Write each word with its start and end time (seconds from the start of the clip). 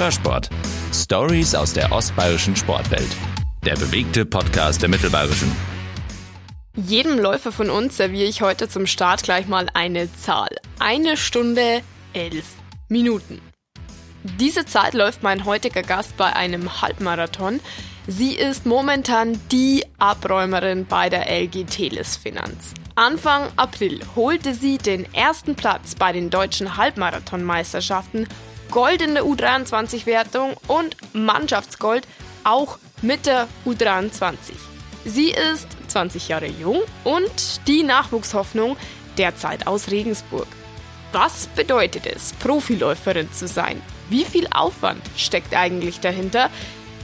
Hörsport. 0.00 0.48
Stories 0.94 1.54
aus 1.54 1.74
der 1.74 1.92
ostbayerischen 1.92 2.56
Sportwelt. 2.56 3.14
Der 3.66 3.74
bewegte 3.74 4.24
Podcast 4.24 4.80
der 4.80 4.88
Mittelbayerischen. 4.88 5.54
Jedem 6.74 7.18
Läufer 7.18 7.52
von 7.52 7.68
uns 7.68 7.98
serviere 7.98 8.26
ich 8.26 8.40
heute 8.40 8.66
zum 8.70 8.86
Start 8.86 9.22
gleich 9.24 9.46
mal 9.46 9.66
eine 9.74 10.10
Zahl. 10.14 10.48
Eine 10.78 11.18
Stunde 11.18 11.82
elf 12.14 12.46
Minuten. 12.88 13.42
Diese 14.38 14.64
Zeit 14.64 14.94
läuft 14.94 15.22
mein 15.22 15.44
heutiger 15.44 15.82
Gast 15.82 16.16
bei 16.16 16.34
einem 16.34 16.80
Halbmarathon. 16.80 17.60
Sie 18.06 18.34
ist 18.34 18.64
momentan 18.64 19.38
die 19.52 19.84
Abräumerin 19.98 20.86
bei 20.86 21.10
der 21.10 21.28
LG 21.28 21.66
Teles 21.66 22.16
Finanz. 22.16 22.72
Anfang 22.94 23.48
April 23.56 24.00
holte 24.16 24.54
sie 24.54 24.78
den 24.78 25.12
ersten 25.12 25.56
Platz 25.56 25.94
bei 25.94 26.12
den 26.12 26.30
deutschen 26.30 26.78
Halbmarathonmeisterschaften, 26.78 28.26
Gold 28.70 29.02
in 29.02 29.14
der 29.14 29.24
U23-Wertung 29.24 30.54
und 30.68 30.96
Mannschaftsgold 31.12 32.06
auch 32.44 32.78
mit 33.02 33.26
der 33.26 33.48
U23. 33.66 34.52
Sie 35.04 35.30
ist 35.30 35.66
20 35.88 36.28
Jahre 36.28 36.46
jung 36.46 36.80
und 37.04 37.66
die 37.66 37.82
Nachwuchshoffnung 37.82 38.76
derzeit 39.18 39.66
aus 39.66 39.90
Regensburg. 39.90 40.46
Was 41.12 41.48
bedeutet 41.48 42.06
es, 42.06 42.32
Profiläuferin 42.34 43.32
zu 43.32 43.48
sein? 43.48 43.82
Wie 44.08 44.24
viel 44.24 44.46
Aufwand 44.52 45.02
steckt 45.16 45.54
eigentlich 45.56 46.00
dahinter? 46.00 46.50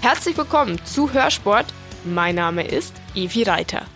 Herzlich 0.03 0.37
willkommen 0.37 0.85
zu 0.85 1.13
Hörsport. 1.13 1.67
Mein 2.05 2.37
Name 2.37 2.67
ist 2.67 2.95
Evi 3.15 3.43
Reiter. 3.43 3.87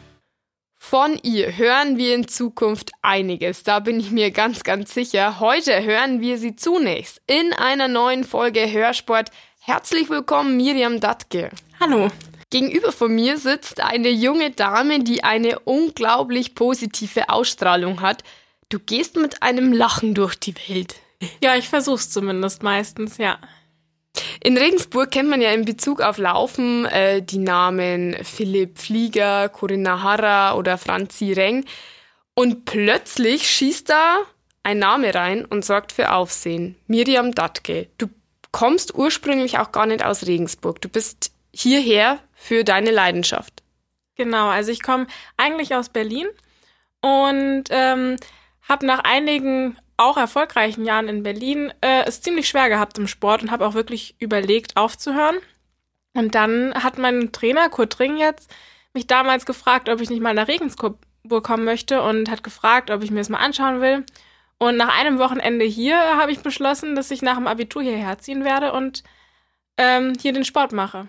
Von 0.90 1.20
ihr 1.22 1.56
hören 1.56 1.98
wir 1.98 2.16
in 2.16 2.26
Zukunft 2.26 2.90
einiges, 3.00 3.62
da 3.62 3.78
bin 3.78 4.00
ich 4.00 4.10
mir 4.10 4.32
ganz, 4.32 4.64
ganz 4.64 4.92
sicher. 4.92 5.38
Heute 5.38 5.84
hören 5.84 6.20
wir 6.20 6.36
sie 6.36 6.56
zunächst 6.56 7.22
in 7.28 7.52
einer 7.52 7.86
neuen 7.86 8.24
Folge 8.24 8.68
Hörsport. 8.72 9.30
Herzlich 9.60 10.10
willkommen, 10.10 10.56
Miriam 10.56 10.98
Datke. 10.98 11.50
Hallo. 11.78 12.08
Gegenüber 12.50 12.90
von 12.90 13.14
mir 13.14 13.38
sitzt 13.38 13.80
eine 13.80 14.10
junge 14.10 14.50
Dame, 14.50 14.98
die 14.98 15.22
eine 15.22 15.60
unglaublich 15.60 16.56
positive 16.56 17.28
Ausstrahlung 17.28 18.00
hat. 18.00 18.24
Du 18.68 18.80
gehst 18.80 19.14
mit 19.14 19.44
einem 19.44 19.72
Lachen 19.72 20.14
durch 20.14 20.34
die 20.34 20.56
Welt. 20.66 20.96
Ja, 21.40 21.54
ich 21.54 21.68
versuch's 21.68 22.10
zumindest 22.10 22.64
meistens, 22.64 23.16
ja. 23.18 23.38
In 24.42 24.56
Regensburg 24.56 25.10
kennt 25.10 25.28
man 25.28 25.42
ja 25.42 25.52
in 25.52 25.66
Bezug 25.66 26.00
auf 26.00 26.16
Laufen 26.16 26.86
äh, 26.86 27.20
die 27.20 27.38
Namen 27.38 28.16
Philipp 28.24 28.78
Flieger, 28.78 29.50
Corinna 29.50 30.02
Harrer 30.02 30.56
oder 30.56 30.78
Franzi 30.78 31.32
Reng. 31.32 31.66
Und 32.34 32.64
plötzlich 32.64 33.50
schießt 33.50 33.90
da 33.90 34.20
ein 34.62 34.78
Name 34.78 35.14
rein 35.14 35.44
und 35.44 35.64
sorgt 35.64 35.92
für 35.92 36.12
Aufsehen. 36.12 36.76
Miriam 36.86 37.32
Datke. 37.32 37.88
Du 37.98 38.08
kommst 38.50 38.94
ursprünglich 38.94 39.58
auch 39.58 39.72
gar 39.72 39.84
nicht 39.84 40.04
aus 40.04 40.26
Regensburg. 40.26 40.80
Du 40.80 40.88
bist 40.88 41.32
hierher 41.52 42.18
für 42.32 42.64
deine 42.64 42.90
Leidenschaft. 42.90 43.62
Genau, 44.16 44.48
also 44.48 44.72
ich 44.72 44.82
komme 44.82 45.06
eigentlich 45.36 45.74
aus 45.74 45.90
Berlin 45.90 46.26
und 47.02 47.64
ähm, 47.70 48.16
habe 48.68 48.86
nach 48.86 49.00
einigen 49.04 49.76
auch 50.00 50.16
erfolgreichen 50.16 50.84
Jahren 50.84 51.08
in 51.08 51.22
Berlin 51.22 51.72
äh, 51.80 52.04
es 52.06 52.20
ziemlich 52.20 52.48
schwer 52.48 52.68
gehabt 52.68 52.98
im 52.98 53.06
Sport 53.06 53.42
und 53.42 53.50
habe 53.50 53.66
auch 53.66 53.74
wirklich 53.74 54.16
überlegt, 54.18 54.76
aufzuhören. 54.76 55.36
Und 56.14 56.34
dann 56.34 56.74
hat 56.74 56.98
mein 56.98 57.32
Trainer 57.32 57.68
Kurt 57.68 58.00
Ring 58.00 58.16
jetzt 58.16 58.52
mich 58.94 59.06
damals 59.06 59.46
gefragt, 59.46 59.88
ob 59.88 60.00
ich 60.00 60.10
nicht 60.10 60.22
mal 60.22 60.34
nach 60.34 60.48
Regensburg 60.48 60.98
kommen 61.42 61.64
möchte 61.64 62.02
und 62.02 62.30
hat 62.30 62.42
gefragt, 62.42 62.90
ob 62.90 63.02
ich 63.02 63.10
mir 63.10 63.18
das 63.18 63.28
mal 63.28 63.38
anschauen 63.38 63.80
will. 63.80 64.04
Und 64.58 64.76
nach 64.76 64.98
einem 64.98 65.18
Wochenende 65.18 65.64
hier 65.64 65.96
habe 65.96 66.32
ich 66.32 66.40
beschlossen, 66.40 66.94
dass 66.96 67.10
ich 67.10 67.22
nach 67.22 67.36
dem 67.36 67.46
Abitur 67.46 67.82
hierher 67.82 68.18
ziehen 68.18 68.44
werde 68.44 68.72
und 68.72 69.04
ähm, 69.76 70.12
hier 70.20 70.32
den 70.32 70.44
Sport 70.44 70.72
mache. 70.72 71.08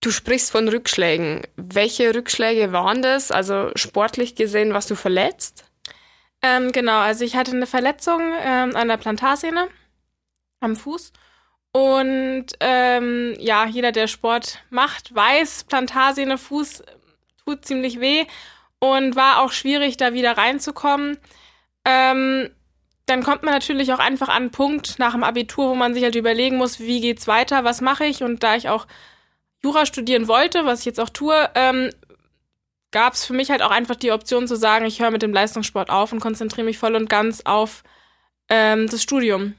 Du 0.00 0.10
sprichst 0.10 0.50
von 0.50 0.68
Rückschlägen. 0.68 1.42
Welche 1.56 2.14
Rückschläge 2.14 2.72
waren 2.72 3.02
das? 3.02 3.32
Also 3.32 3.70
sportlich 3.74 4.34
gesehen, 4.34 4.74
was 4.74 4.86
du 4.86 4.94
verletzt? 4.94 5.64
Ähm, 6.42 6.72
genau, 6.72 6.98
also 6.98 7.24
ich 7.24 7.36
hatte 7.36 7.52
eine 7.52 7.66
Verletzung 7.66 8.20
ähm, 8.42 8.76
an 8.76 8.88
der 8.88 8.96
Plantarsehne 8.96 9.68
am 10.60 10.76
Fuß. 10.76 11.12
Und 11.72 12.46
ähm, 12.60 13.36
ja, 13.38 13.66
jeder, 13.66 13.92
der 13.92 14.06
Sport 14.06 14.60
macht, 14.70 15.14
weiß, 15.14 15.64
Plantarsehne, 15.64 16.38
Fuß 16.38 16.82
tut 17.44 17.64
ziemlich 17.64 18.00
weh 18.00 18.26
und 18.78 19.16
war 19.16 19.42
auch 19.42 19.52
schwierig, 19.52 19.96
da 19.96 20.12
wieder 20.12 20.36
reinzukommen. 20.36 21.18
Ähm, 21.84 22.50
dann 23.06 23.22
kommt 23.22 23.42
man 23.42 23.54
natürlich 23.54 23.92
auch 23.92 23.98
einfach 23.98 24.28
an 24.28 24.36
einen 24.36 24.50
Punkt 24.50 24.98
nach 24.98 25.12
dem 25.12 25.24
Abitur, 25.24 25.70
wo 25.70 25.74
man 25.74 25.94
sich 25.94 26.02
halt 26.02 26.14
überlegen 26.14 26.56
muss, 26.56 26.78
wie 26.78 27.00
geht's 27.00 27.26
weiter, 27.26 27.64
was 27.64 27.80
mache 27.80 28.04
ich? 28.04 28.22
Und 28.22 28.42
da 28.42 28.54
ich 28.54 28.68
auch 28.68 28.86
Jura 29.62 29.86
studieren 29.86 30.28
wollte, 30.28 30.66
was 30.66 30.80
ich 30.80 30.86
jetzt 30.86 31.00
auch 31.00 31.08
tue, 31.08 31.48
ähm, 31.54 31.90
gab 32.90 33.14
es 33.14 33.24
für 33.24 33.32
mich 33.32 33.50
halt 33.50 33.62
auch 33.62 33.70
einfach 33.70 33.96
die 33.96 34.12
Option 34.12 34.48
zu 34.48 34.56
sagen, 34.56 34.86
ich 34.86 35.00
höre 35.00 35.10
mit 35.10 35.22
dem 35.22 35.32
Leistungssport 35.32 35.90
auf 35.90 36.12
und 36.12 36.20
konzentriere 36.20 36.64
mich 36.64 36.78
voll 36.78 36.94
und 36.94 37.10
ganz 37.10 37.42
auf 37.44 37.82
ähm, 38.48 38.88
das 38.88 39.02
Studium. 39.02 39.54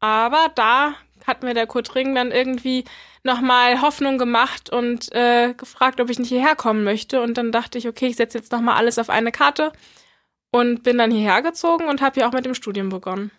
Aber 0.00 0.50
da 0.54 0.94
hat 1.26 1.42
mir 1.42 1.54
der 1.54 1.66
Kurt 1.66 1.94
Ring 1.94 2.14
dann 2.14 2.30
irgendwie 2.30 2.84
nochmal 3.22 3.80
Hoffnung 3.80 4.18
gemacht 4.18 4.68
und 4.70 5.10
äh, 5.12 5.54
gefragt, 5.54 6.00
ob 6.00 6.10
ich 6.10 6.18
nicht 6.18 6.28
hierher 6.28 6.54
kommen 6.54 6.84
möchte. 6.84 7.22
Und 7.22 7.38
dann 7.38 7.52
dachte 7.52 7.78
ich, 7.78 7.88
okay, 7.88 8.08
ich 8.08 8.16
setze 8.16 8.38
jetzt 8.38 8.52
nochmal 8.52 8.76
alles 8.76 8.98
auf 8.98 9.08
eine 9.08 9.32
Karte 9.32 9.72
und 10.50 10.82
bin 10.82 10.98
dann 10.98 11.10
hierher 11.10 11.40
gezogen 11.42 11.88
und 11.88 12.02
habe 12.02 12.14
hier 12.14 12.28
auch 12.28 12.32
mit 12.32 12.44
dem 12.44 12.54
Studium 12.54 12.90
begonnen. 12.90 13.30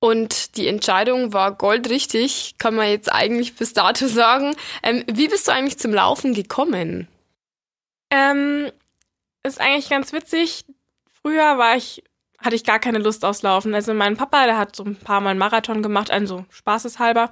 Und 0.00 0.56
die 0.56 0.66
Entscheidung 0.66 1.32
war 1.32 1.52
goldrichtig, 1.52 2.56
kann 2.58 2.74
man 2.74 2.88
jetzt 2.88 3.12
eigentlich 3.12 3.54
bis 3.54 3.72
dato 3.72 4.08
sagen. 4.08 4.56
Ähm, 4.82 5.04
wie 5.06 5.28
bist 5.28 5.46
du 5.46 5.52
eigentlich 5.52 5.78
zum 5.78 5.94
Laufen 5.94 6.34
gekommen? 6.34 7.06
Ähm, 8.12 8.70
ist 9.42 9.58
eigentlich 9.58 9.88
ganz 9.88 10.12
witzig. 10.12 10.66
Früher 11.22 11.56
war 11.56 11.76
ich, 11.76 12.04
hatte 12.38 12.54
ich 12.54 12.62
gar 12.62 12.78
keine 12.78 12.98
Lust 12.98 13.24
aufs 13.24 13.40
Laufen. 13.40 13.74
Also 13.74 13.94
mein 13.94 14.18
Papa, 14.18 14.44
der 14.44 14.58
hat 14.58 14.76
so 14.76 14.84
ein 14.84 14.96
paar 14.96 15.22
Mal 15.22 15.30
einen 15.30 15.38
Marathon 15.38 15.82
gemacht, 15.82 16.10
also 16.10 16.44
spaßeshalber. 16.50 17.30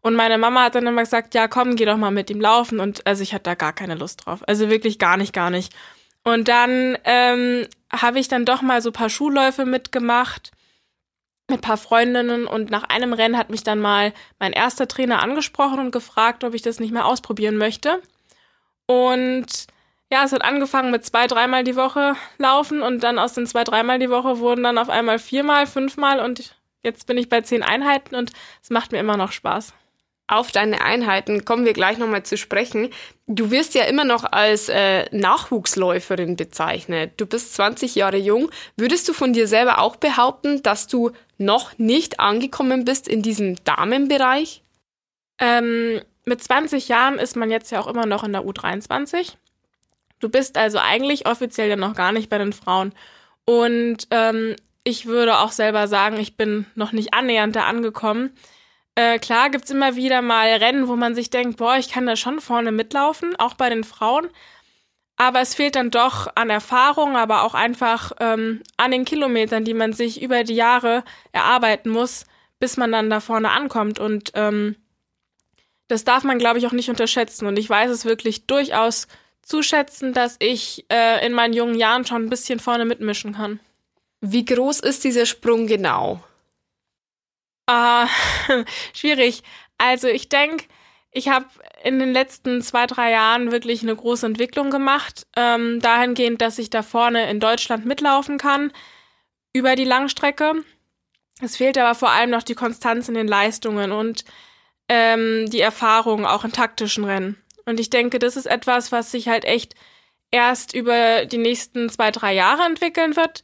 Und 0.00 0.16
meine 0.16 0.36
Mama 0.36 0.64
hat 0.64 0.74
dann 0.74 0.86
immer 0.86 1.02
gesagt, 1.02 1.34
ja 1.34 1.46
komm, 1.46 1.76
geh 1.76 1.84
doch 1.84 1.96
mal 1.96 2.10
mit 2.10 2.28
ihm 2.28 2.40
laufen. 2.40 2.80
Und 2.80 3.06
also 3.06 3.22
ich 3.22 3.34
hatte 3.34 3.44
da 3.44 3.54
gar 3.54 3.72
keine 3.72 3.94
Lust 3.94 4.26
drauf. 4.26 4.40
Also 4.48 4.68
wirklich 4.68 4.98
gar 4.98 5.16
nicht, 5.16 5.32
gar 5.32 5.50
nicht. 5.50 5.72
Und 6.24 6.48
dann 6.48 6.98
ähm, 7.04 7.68
habe 7.92 8.18
ich 8.18 8.26
dann 8.26 8.44
doch 8.44 8.62
mal 8.62 8.82
so 8.82 8.90
paar 8.90 9.10
Schulläufe 9.10 9.64
mitgemacht 9.64 10.50
mit 11.48 11.60
paar 11.60 11.76
Freundinnen 11.76 12.48
und 12.48 12.70
nach 12.70 12.82
einem 12.82 13.12
Rennen 13.12 13.38
hat 13.38 13.50
mich 13.50 13.62
dann 13.62 13.78
mal 13.78 14.12
mein 14.40 14.52
erster 14.52 14.88
Trainer 14.88 15.22
angesprochen 15.22 15.78
und 15.78 15.92
gefragt, 15.92 16.42
ob 16.42 16.54
ich 16.54 16.62
das 16.62 16.80
nicht 16.80 16.92
mehr 16.92 17.06
ausprobieren 17.06 17.56
möchte. 17.56 18.02
Und 18.86 19.68
ja, 20.12 20.24
es 20.24 20.32
hat 20.32 20.44
angefangen 20.44 20.90
mit 20.90 21.04
zwei, 21.04 21.26
dreimal 21.26 21.64
die 21.64 21.76
Woche 21.76 22.14
laufen 22.38 22.82
und 22.82 23.02
dann 23.02 23.18
aus 23.18 23.34
den 23.34 23.46
zwei, 23.46 23.64
dreimal 23.64 23.98
die 23.98 24.10
Woche 24.10 24.38
wurden 24.38 24.62
dann 24.62 24.78
auf 24.78 24.88
einmal 24.88 25.18
viermal, 25.18 25.66
fünfmal 25.66 26.20
und 26.20 26.54
jetzt 26.82 27.06
bin 27.06 27.18
ich 27.18 27.28
bei 27.28 27.40
zehn 27.40 27.62
Einheiten 27.62 28.14
und 28.14 28.32
es 28.62 28.70
macht 28.70 28.92
mir 28.92 28.98
immer 28.98 29.16
noch 29.16 29.32
Spaß. 29.32 29.74
Auf 30.28 30.50
deine 30.50 30.80
Einheiten 30.80 31.44
kommen 31.44 31.64
wir 31.64 31.72
gleich 31.72 31.98
nochmal 31.98 32.24
zu 32.24 32.36
sprechen. 32.36 32.90
Du 33.28 33.52
wirst 33.52 33.74
ja 33.74 33.84
immer 33.84 34.04
noch 34.04 34.24
als 34.24 34.68
äh, 34.68 35.04
Nachwuchsläuferin 35.16 36.34
bezeichnet. 36.34 37.12
Du 37.16 37.26
bist 37.26 37.54
20 37.54 37.94
Jahre 37.94 38.16
jung. 38.16 38.50
Würdest 38.76 39.08
du 39.08 39.12
von 39.12 39.32
dir 39.32 39.46
selber 39.46 39.78
auch 39.80 39.94
behaupten, 39.94 40.62
dass 40.64 40.88
du 40.88 41.12
noch 41.38 41.78
nicht 41.78 42.18
angekommen 42.18 42.84
bist 42.84 43.06
in 43.06 43.22
diesem 43.22 43.62
Damenbereich? 43.62 44.62
Ähm, 45.38 46.00
mit 46.24 46.42
20 46.42 46.88
Jahren 46.88 47.20
ist 47.20 47.36
man 47.36 47.52
jetzt 47.52 47.70
ja 47.70 47.80
auch 47.80 47.86
immer 47.86 48.06
noch 48.06 48.24
in 48.24 48.32
der 48.32 48.42
U23. 48.42 49.34
Du 50.20 50.28
bist 50.28 50.56
also 50.56 50.78
eigentlich 50.78 51.26
offiziell 51.26 51.68
ja 51.68 51.76
noch 51.76 51.94
gar 51.94 52.12
nicht 52.12 52.30
bei 52.30 52.38
den 52.38 52.52
Frauen. 52.52 52.92
Und 53.44 54.08
ähm, 54.10 54.56
ich 54.84 55.06
würde 55.06 55.38
auch 55.38 55.52
selber 55.52 55.88
sagen, 55.88 56.16
ich 56.18 56.36
bin 56.36 56.66
noch 56.74 56.92
nicht 56.92 57.12
annähernd 57.14 57.56
da 57.56 57.64
angekommen. 57.64 58.32
Äh, 58.94 59.18
klar 59.18 59.50
gibt's 59.50 59.70
immer 59.70 59.94
wieder 59.94 60.22
mal 60.22 60.48
Rennen, 60.48 60.88
wo 60.88 60.96
man 60.96 61.14
sich 61.14 61.28
denkt, 61.28 61.58
boah, 61.58 61.76
ich 61.76 61.90
kann 61.90 62.06
da 62.06 62.16
schon 62.16 62.40
vorne 62.40 62.72
mitlaufen, 62.72 63.36
auch 63.36 63.54
bei 63.54 63.68
den 63.68 63.84
Frauen. 63.84 64.28
Aber 65.16 65.40
es 65.40 65.54
fehlt 65.54 65.76
dann 65.76 65.90
doch 65.90 66.28
an 66.34 66.50
Erfahrung, 66.50 67.16
aber 67.16 67.42
auch 67.42 67.54
einfach 67.54 68.12
ähm, 68.20 68.62
an 68.76 68.90
den 68.90 69.04
Kilometern, 69.04 69.64
die 69.64 69.74
man 69.74 69.92
sich 69.92 70.22
über 70.22 70.44
die 70.44 70.54
Jahre 70.54 71.04
erarbeiten 71.32 71.90
muss, 71.90 72.26
bis 72.58 72.76
man 72.76 72.92
dann 72.92 73.10
da 73.10 73.20
vorne 73.20 73.50
ankommt. 73.50 73.98
Und 73.98 74.32
ähm, 74.34 74.76
das 75.88 76.04
darf 76.04 76.24
man, 76.24 76.38
glaube 76.38 76.58
ich, 76.58 76.66
auch 76.66 76.72
nicht 76.72 76.90
unterschätzen. 76.90 77.46
Und 77.46 77.58
ich 77.58 77.68
weiß 77.68 77.90
es 77.90 78.04
wirklich 78.04 78.46
durchaus 78.46 79.08
zuschätzen, 79.46 80.12
dass 80.12 80.36
ich 80.40 80.84
äh, 80.90 81.24
in 81.24 81.32
meinen 81.32 81.54
jungen 81.54 81.78
Jahren 81.78 82.04
schon 82.04 82.24
ein 82.24 82.30
bisschen 82.30 82.58
vorne 82.58 82.84
mitmischen 82.84 83.34
kann. 83.34 83.60
Wie 84.20 84.44
groß 84.44 84.80
ist 84.80 85.04
dieser 85.04 85.24
Sprung 85.24 85.66
genau? 85.66 86.22
Ah, 87.66 88.08
schwierig. 88.94 89.42
Also 89.78 90.08
ich 90.08 90.28
denke, 90.28 90.64
ich 91.12 91.28
habe 91.28 91.46
in 91.84 91.98
den 91.98 92.12
letzten 92.12 92.60
zwei, 92.60 92.86
drei 92.86 93.12
Jahren 93.12 93.52
wirklich 93.52 93.82
eine 93.82 93.94
große 93.94 94.26
Entwicklung 94.26 94.70
gemacht, 94.70 95.26
ähm, 95.36 95.80
dahingehend, 95.80 96.42
dass 96.42 96.58
ich 96.58 96.68
da 96.68 96.82
vorne 96.82 97.30
in 97.30 97.40
Deutschland 97.40 97.86
mitlaufen 97.86 98.38
kann 98.38 98.72
über 99.52 99.76
die 99.76 99.84
Langstrecke. 99.84 100.64
Es 101.40 101.56
fehlt 101.56 101.78
aber 101.78 101.94
vor 101.94 102.10
allem 102.10 102.30
noch 102.30 102.42
die 102.42 102.54
Konstanz 102.54 103.08
in 103.08 103.14
den 103.14 103.28
Leistungen 103.28 103.92
und 103.92 104.24
ähm, 104.88 105.48
die 105.50 105.60
Erfahrung 105.60 106.26
auch 106.26 106.44
in 106.44 106.52
taktischen 106.52 107.04
Rennen. 107.04 107.42
Und 107.66 107.80
ich 107.80 107.90
denke, 107.90 108.18
das 108.18 108.36
ist 108.36 108.46
etwas, 108.46 108.92
was 108.92 109.10
sich 109.10 109.28
halt 109.28 109.44
echt 109.44 109.74
erst 110.30 110.74
über 110.74 111.26
die 111.26 111.38
nächsten 111.38 111.88
zwei, 111.90 112.10
drei 112.10 112.32
Jahre 112.32 112.64
entwickeln 112.64 113.16
wird. 113.16 113.42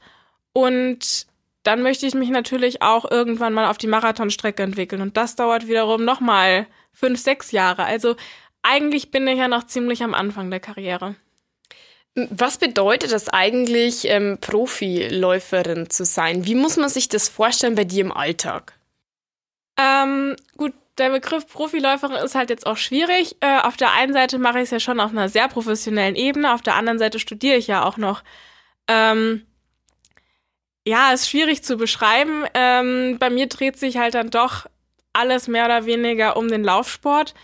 Und 0.53 1.27
dann 1.65 1.83
möchte 1.83 2.07
ich 2.07 2.15
mich 2.15 2.31
natürlich 2.31 2.83
auch 2.83 3.09
irgendwann 3.11 3.53
mal 3.53 3.69
auf 3.69 3.79
die 3.79 3.87
Marathonstrecke 3.87 4.63
entwickeln. 4.63 5.03
Und 5.03 5.17
das 5.17 5.37
dauert 5.37 5.67
wiederum 5.69 6.05
nochmal 6.05 6.67
fünf, 6.93 7.21
sechs 7.21 7.53
Jahre. 7.53 7.85
Also 7.85 8.17
eigentlich 8.63 9.11
bin 9.11 9.27
ich 9.27 9.39
ja 9.39 9.49
noch 9.49 9.67
ziemlich 9.67 10.03
am 10.03 10.15
Anfang 10.15 10.51
der 10.51 10.61
Karriere. 10.61 11.17
Was 12.15 12.59
bedeutet 12.59 13.11
es 13.13 13.29
eigentlich, 13.29 14.07
ähm, 14.07 14.39
Profiläuferin 14.41 15.89
zu 15.89 16.05
sein? 16.05 16.45
Wie 16.45 16.55
muss 16.55 16.77
man 16.77 16.91
sich 16.91 17.09
das 17.09 17.29
vorstellen 17.29 17.75
bei 17.75 17.85
dir 17.85 18.03
im 18.03 18.13
Alltag? 18.13 18.75
Ähm, 19.79 20.37
gut, 20.59 20.75
der 21.02 21.10
Begriff 21.10 21.49
Profiläuferin 21.49 22.25
ist 22.25 22.37
halt 22.37 22.49
jetzt 22.49 22.66
auch 22.66 22.76
schwierig. 22.76 23.37
Äh, 23.40 23.58
auf 23.62 23.76
der 23.76 23.93
einen 23.93 24.12
Seite 24.12 24.38
mache 24.38 24.58
ich 24.58 24.64
es 24.64 24.70
ja 24.70 24.81
schon 24.81 25.00
auf 25.00 25.10
einer 25.10 25.28
sehr 25.28 25.49
professionellen 25.49 26.14
Ebene, 26.14 26.54
auf 26.54 26.62
der 26.62 26.76
anderen 26.76 26.99
Seite 27.00 27.19
studiere 27.19 27.56
ich 27.56 27.66
ja 27.66 27.84
auch 27.84 27.96
noch. 27.96 28.22
Ähm, 28.87 29.44
ja, 30.87 31.12
ist 31.12 31.28
schwierig 31.28 31.64
zu 31.64 31.76
beschreiben. 31.76 32.44
Ähm, 32.54 33.16
bei 33.19 33.31
mir 33.31 33.49
dreht 33.49 33.78
sich 33.78 33.96
halt 33.96 34.14
dann 34.14 34.31
doch 34.31 34.66
alles 35.12 35.49
mehr 35.49 35.64
oder 35.64 35.87
weniger 35.87 36.37
um 36.37 36.49
den 36.49 36.62
Laufsport. 36.62 37.34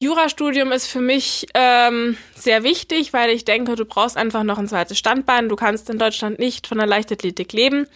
Jurastudium 0.00 0.70
ist 0.70 0.86
für 0.86 1.00
mich 1.00 1.46
ähm, 1.54 2.16
sehr 2.36 2.62
wichtig, 2.62 3.12
weil 3.12 3.30
ich 3.30 3.44
denke, 3.44 3.74
du 3.74 3.84
brauchst 3.84 4.16
einfach 4.16 4.44
noch 4.44 4.58
ein 4.58 4.68
zweites 4.68 4.98
Standbein. 4.98 5.48
Du 5.48 5.56
kannst 5.56 5.90
in 5.90 5.98
Deutschland 5.98 6.38
nicht 6.38 6.66
von 6.68 6.78
der 6.78 6.86
Leichtathletik 6.86 7.52
leben 7.52 7.88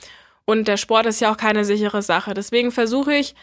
und 0.45 0.67
der 0.67 0.79
Sport 0.79 1.07
ist 1.07 1.21
ja 1.21 1.31
auch 1.33 1.37
keine 1.37 1.65
sichere 1.65 2.03
Sache. 2.03 2.35
Deswegen 2.35 2.73
versuche 2.73 3.15
ich 3.15 3.35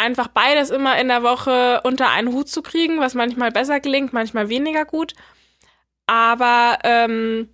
einfach 0.00 0.28
beides 0.28 0.70
immer 0.70 0.98
in 0.98 1.08
der 1.08 1.22
Woche 1.22 1.80
unter 1.84 2.10
einen 2.10 2.32
Hut 2.32 2.48
zu 2.48 2.62
kriegen, 2.62 2.98
was 2.98 3.14
manchmal 3.14 3.52
besser 3.52 3.80
gelingt, 3.80 4.12
manchmal 4.12 4.48
weniger 4.48 4.84
gut. 4.84 5.14
Aber 6.06 6.78
ähm, 6.82 7.48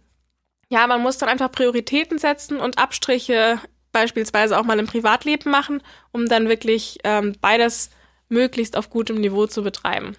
ja, 0.69 0.87
man 0.87 1.03
muss 1.03 1.19
dann 1.19 1.29
einfach 1.29 1.53
Prioritäten 1.53 2.19
setzen 2.19 2.59
und 2.59 2.79
Abstriche 2.79 3.61
beispielsweise 3.93 4.59
auch 4.59 4.65
mal 4.65 4.79
im 4.79 4.87
Privatleben 4.87 5.51
machen, 5.51 5.83
um 6.13 6.29
dann 6.29 6.49
wirklich 6.49 6.99
ähm, 7.05 7.35
beides 7.41 7.91
möglichst 8.29 8.77
auf 8.77 8.91
gutem 8.91 9.21
Niveau 9.21 9.47
zu 9.47 9.63
betreiben. 9.63 10.17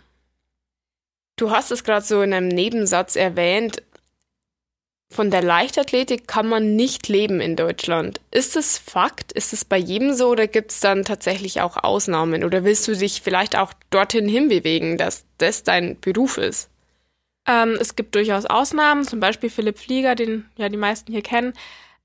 Du 1.36 1.52
hast 1.52 1.72
es 1.72 1.84
gerade 1.84 2.06
so 2.06 2.22
in 2.22 2.34
einem 2.34 2.48
Nebensatz 2.48 3.16
erwähnt. 3.16 3.84
Von 5.10 5.32
der 5.32 5.42
Leichtathletik 5.42 6.28
kann 6.28 6.48
man 6.48 6.76
nicht 6.76 7.08
leben 7.08 7.40
in 7.40 7.56
Deutschland. 7.56 8.20
Ist 8.30 8.56
das 8.56 8.78
Fakt? 8.78 9.32
Ist 9.32 9.54
es 9.54 9.64
bei 9.64 9.78
jedem 9.78 10.14
so 10.14 10.30
oder 10.30 10.48
gibt 10.48 10.72
es 10.72 10.80
dann 10.82 11.06
tatsächlich 11.06 11.62
auch 11.62 11.78
Ausnahmen? 11.78 12.44
Oder 12.44 12.64
willst 12.64 12.88
du 12.88 12.96
dich 12.96 13.22
vielleicht 13.22 13.58
auch 13.58 13.74
dorthin 13.90 14.28
hinbewegen, 14.28 14.98
dass 14.98 15.24
das 15.38 15.64
dein 15.64 16.00
Beruf 16.00 16.38
ist? 16.38 16.70
Ähm, 17.48 17.78
es 17.80 17.96
gibt 17.96 18.16
durchaus 18.16 18.46
Ausnahmen, 18.46 19.06
zum 19.06 19.22
Beispiel 19.22 19.50
Philipp 19.50 19.80
Flieger, 19.80 20.16
den 20.16 20.46
ja 20.58 20.68
die 20.68 20.78
meisten 20.78 21.12
hier 21.14 21.24
kennen. 21.24 21.54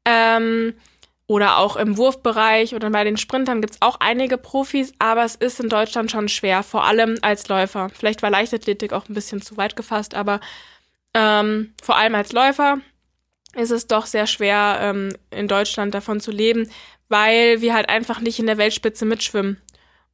Ähm, 0.05 0.75
oder 1.27 1.59
auch 1.59 1.77
im 1.77 1.97
Wurfbereich 1.97 2.75
oder 2.75 2.91
bei 2.91 3.05
den 3.05 3.17
Sprintern 3.17 3.61
gibt 3.61 3.75
es 3.75 3.83
auch 3.83 3.97
einige 4.01 4.39
Profis, 4.39 4.93
aber 4.99 5.25
es 5.25 5.35
ist 5.35 5.61
in 5.61 5.69
Deutschland 5.69 6.11
schon 6.11 6.29
schwer, 6.29 6.63
vor 6.63 6.85
allem 6.85 7.19
als 7.23 7.49
Läufer. 7.49 7.89
Vielleicht 7.91 8.23
war 8.23 8.31
Leichtathletik 8.31 8.93
auch 8.93 9.09
ein 9.09 9.15
bisschen 9.15 9.43
zu 9.43 9.57
weit 9.57 9.75
gefasst, 9.75 10.15
aber 10.15 10.41
ähm, 11.15 11.75
vor 11.83 11.97
allem 11.97 12.15
als 12.15 12.33
Läufer 12.33 12.79
ist 13.55 13.71
es 13.71 13.87
doch 13.87 14.07
sehr 14.07 14.27
schwer, 14.27 14.79
ähm, 14.81 15.15
in 15.31 15.49
Deutschland 15.49 15.95
davon 15.95 16.21
zu 16.21 16.31
leben, 16.31 16.71
weil 17.09 17.61
wir 17.61 17.75
halt 17.75 17.89
einfach 17.89 18.21
nicht 18.21 18.39
in 18.39 18.47
der 18.47 18.59
Weltspitze 18.59 19.05
mitschwimmen. 19.05 19.61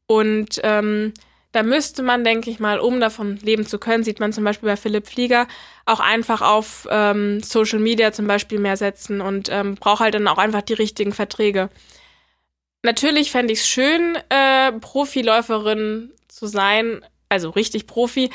Und 0.07 0.61
ähm, 0.65 1.13
da 1.53 1.63
müsste 1.63 2.03
man, 2.03 2.25
denke 2.25 2.51
ich 2.51 2.61
mal, 2.61 2.79
um 2.79 3.01
davon 3.01 3.37
leben 3.37 3.67
zu 3.67 3.79
können, 3.79 4.05
sieht 4.05 4.21
man 4.21 4.33
zum 4.33 4.45
Beispiel 4.45 4.69
bei 4.69 4.77
Philipp 4.77 5.07
Flieger, 5.07 5.47
auch 5.87 6.01
einfach 6.01 6.43
auf 6.43 6.87
ähm, 6.91 7.41
Social 7.43 7.79
Media 7.79 8.13
zum 8.13 8.27
Beispiel 8.27 8.59
mehr 8.59 8.77
setzen 8.77 9.21
und 9.21 9.49
ähm, 9.51 9.77
braucht 9.77 10.01
halt 10.01 10.15
dann 10.15 10.29
auch 10.29 10.39
einfach 10.39 10.63
die 10.63 10.75
richtigen 10.75 11.13
Verträge. 11.13 11.71
Natürlich 12.83 13.31
fände 13.31 13.53
ich 13.53 13.61
es 13.61 13.69
schön, 13.69 14.17
äh, 14.29 14.73
Profiläuferin 14.73 16.13
zu 16.29 16.47
sein, 16.47 17.05
also 17.29 17.51
richtig 17.51 17.87
Profi, 17.87 18.31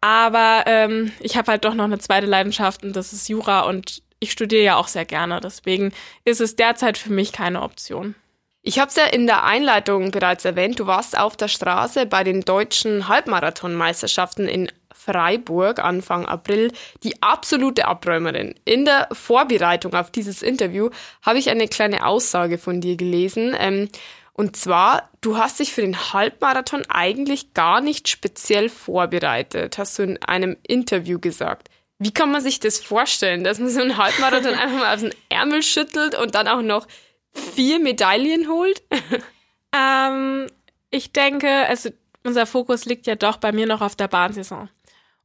aber 0.00 0.64
ähm, 0.66 1.12
ich 1.20 1.36
habe 1.36 1.50
halt 1.50 1.64
doch 1.64 1.74
noch 1.74 1.84
eine 1.84 1.98
zweite 1.98 2.26
Leidenschaft 2.26 2.84
und 2.84 2.94
das 2.94 3.12
ist 3.12 3.28
Jura 3.28 3.62
und 3.62 4.02
ich 4.20 4.32
studiere 4.32 4.62
ja 4.62 4.76
auch 4.76 4.88
sehr 4.88 5.04
gerne. 5.04 5.40
Deswegen 5.40 5.92
ist 6.24 6.40
es 6.40 6.56
derzeit 6.56 6.98
für 6.98 7.12
mich 7.12 7.32
keine 7.32 7.62
Option. 7.62 8.14
Ich 8.62 8.78
habe 8.78 8.88
es 8.88 8.96
ja 8.96 9.04
in 9.04 9.26
der 9.26 9.44
Einleitung 9.44 10.10
bereits 10.10 10.44
erwähnt, 10.44 10.78
du 10.78 10.86
warst 10.86 11.18
auf 11.18 11.36
der 11.36 11.48
Straße 11.48 12.06
bei 12.06 12.24
den 12.24 12.42
deutschen 12.42 13.08
Halbmarathonmeisterschaften 13.08 14.48
in 14.48 14.70
Freiburg 14.92 15.78
Anfang 15.78 16.26
April 16.26 16.72
die 17.02 17.22
absolute 17.22 17.86
Abräumerin. 17.86 18.54
In 18.64 18.84
der 18.84 19.08
Vorbereitung 19.12 19.94
auf 19.94 20.10
dieses 20.10 20.42
Interview 20.42 20.90
habe 21.22 21.38
ich 21.38 21.48
eine 21.48 21.68
kleine 21.68 22.04
Aussage 22.04 22.58
von 22.58 22.80
dir 22.80 22.96
gelesen. 22.96 23.56
Ähm, 23.58 23.88
und 24.34 24.56
zwar, 24.56 25.08
du 25.20 25.38
hast 25.38 25.60
dich 25.60 25.72
für 25.72 25.80
den 25.80 26.12
Halbmarathon 26.12 26.82
eigentlich 26.88 27.54
gar 27.54 27.80
nicht 27.80 28.08
speziell 28.08 28.68
vorbereitet, 28.68 29.78
hast 29.78 29.98
du 29.98 30.02
in 30.02 30.22
einem 30.22 30.56
Interview 30.66 31.18
gesagt. 31.18 31.70
Wie 31.98 32.12
kann 32.12 32.30
man 32.30 32.40
sich 32.40 32.60
das 32.60 32.78
vorstellen, 32.78 33.42
dass 33.44 33.58
man 33.58 33.70
so 33.70 33.80
einen 33.80 33.96
Halbmarathon 33.96 34.54
einfach 34.58 34.78
mal 34.78 34.94
aus 34.94 35.00
dem 35.00 35.12
Ärmel 35.28 35.62
schüttelt 35.62 36.14
und 36.14 36.34
dann 36.34 36.48
auch 36.48 36.62
noch 36.62 36.86
vier 37.32 37.80
Medaillen 37.80 38.48
holt? 38.48 38.82
ähm, 39.76 40.46
ich 40.90 41.12
denke, 41.12 41.48
also 41.48 41.90
unser 42.24 42.46
Fokus 42.46 42.84
liegt 42.84 43.06
ja 43.06 43.16
doch 43.16 43.38
bei 43.38 43.52
mir 43.52 43.66
noch 43.66 43.80
auf 43.80 43.96
der 43.96 44.08
Bahnsaison. 44.08 44.68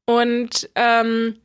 Und 0.05 0.69
ähm, 0.75 1.39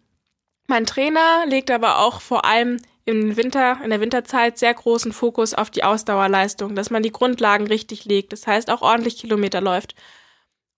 mein 0.66 0.86
Trainer 0.86 1.44
legt 1.46 1.70
aber 1.70 1.98
auch 1.98 2.20
vor 2.20 2.44
allem 2.44 2.78
im 3.04 3.36
Winter, 3.36 3.78
in 3.82 3.90
der 3.90 4.00
Winterzeit 4.00 4.58
sehr 4.58 4.74
großen 4.74 5.12
Fokus 5.12 5.54
auf 5.54 5.70
die 5.70 5.82
Ausdauerleistung, 5.82 6.74
dass 6.74 6.90
man 6.90 7.02
die 7.02 7.12
Grundlagen 7.12 7.66
richtig 7.66 8.04
legt, 8.04 8.34
das 8.34 8.46
heißt 8.46 8.70
auch 8.70 8.82
ordentlich 8.82 9.16
Kilometer 9.16 9.62
läuft. 9.62 9.94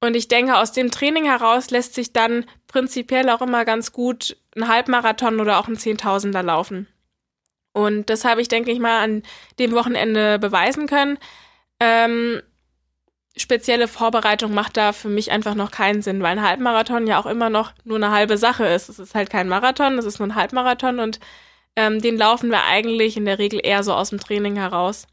Und 0.01 0.17
ich 0.17 0.29
denke, 0.29 0.57
aus 0.57 0.73
dem 0.73 0.91
Training 0.91 1.25
heraus 1.25 1.71
lässt 1.71 1.95
sich 1.95 2.13
dann 2.13 2.47
prinzipiell 2.67 3.29
auch 3.29 3.43
immer 3.43 3.65
ganz 3.65 3.93
gut 3.93 4.37
ein 4.57 4.69
Halbmarathon 4.69 5.41
oder 5.41 5.59
auch 5.59 5.69
ein 5.69 5.77
Zehntausender 5.77 6.43
laufen. 6.43 6.87
Und 7.73 8.11
das 8.11 8.25
habe 8.25 8.41
ich, 8.41 8.49
denke 8.49 8.73
ich 8.73 8.81
mal, 8.81 9.03
an 9.03 9.23
dem 9.59 9.73
Wochenende 9.73 10.39
beweisen 10.39 10.87
können. 10.87 11.19
Ähm, 11.79 12.43
spezielle 13.37 13.89
Vorbereitung 13.89 14.53
macht 14.55 14.77
da 14.77 14.93
für 14.93 15.09
mich 15.09 15.31
einfach 15.31 15.55
noch 15.55 15.71
keinen 15.71 16.03
Sinn, 16.03 16.23
weil 16.23 16.39
ein 16.39 16.47
Halbmarathon 16.47 17.07
ja 17.07 17.21
auch 17.21 17.27
immer 17.27 17.51
noch 17.51 17.73
nur 17.85 17.97
eine 17.97 18.11
halbe 18.11 18.39
Sache 18.39 18.67
ist. 18.67 18.89
Es 18.89 18.99
ist 18.99 19.15
halt 19.15 19.31
kein 19.31 19.49
Marathon, 19.49 19.99
es 19.99 20.05
ist 20.05 20.19
nur 20.19 20.29
ein 20.29 20.35
Halbmarathon 20.35 20.99
und 20.99 21.21
ähm, 21.77 22.01
den 22.01 22.19
laufen 22.19 22.51
wir 22.51 22.65
eigentlich 22.65 23.17
in 23.17 23.25
der 23.25 23.39
Regel 23.39 23.61
eher 23.63 23.85
so 23.85 23.95
aus 23.95 24.11
dem 24.11 24.19
Training 24.19 24.57
heraus. 24.57 25.07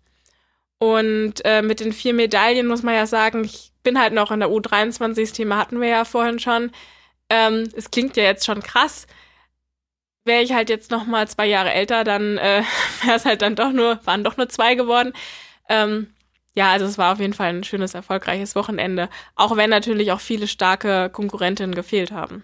Und 0.80 1.44
äh, 1.44 1.62
mit 1.62 1.80
den 1.80 1.94
vier 1.94 2.14
Medaillen 2.14 2.68
muss 2.68 2.84
man 2.84 2.94
ja 2.94 3.08
sagen, 3.08 3.44
ich 3.44 3.72
bin 3.84 4.00
halt 4.00 4.14
noch 4.14 4.32
in 4.32 4.40
der 4.40 4.50
U23, 4.50 5.22
das 5.22 5.32
Thema 5.34 5.58
hatten 5.58 5.82
wir 5.82 5.88
ja 5.88 6.06
vorhin 6.06 6.40
schon. 6.40 6.72
Ähm, 7.30 7.70
es 7.76 7.90
klingt 7.92 8.16
ja 8.16 8.24
jetzt 8.24 8.46
schon 8.46 8.62
krass, 8.62 9.08
wäre 10.26 10.44
ich 10.44 10.54
halt 10.54 10.70
jetzt 10.70 10.92
noch 10.92 11.06
mal 11.06 11.28
zwei 11.28 11.48
Jahre 11.48 11.74
älter, 11.74 12.04
dann 12.04 12.38
äh, 12.38 12.64
wäre 13.04 13.16
es 13.16 13.26
halt 13.26 13.42
dann 13.42 13.56
doch 13.56 13.72
nur, 13.72 14.00
waren 14.06 14.24
doch 14.24 14.38
nur 14.38 14.50
zwei 14.50 14.76
geworden. 14.76 15.14
Ähm, 15.70 16.14
ja, 16.54 16.72
also 16.72 16.86
es 16.86 16.98
war 16.98 17.14
auf 17.14 17.20
jeden 17.20 17.34
Fall 17.34 17.50
ein 17.50 17.64
schönes, 17.64 17.94
erfolgreiches 17.94 18.56
Wochenende. 18.56 19.10
Auch 19.36 19.56
wenn 19.58 19.70
natürlich 19.70 20.12
auch 20.12 20.20
viele 20.20 20.48
starke 20.48 21.10
Konkurrentinnen 21.12 21.76
gefehlt 21.76 22.12
haben. 22.12 22.44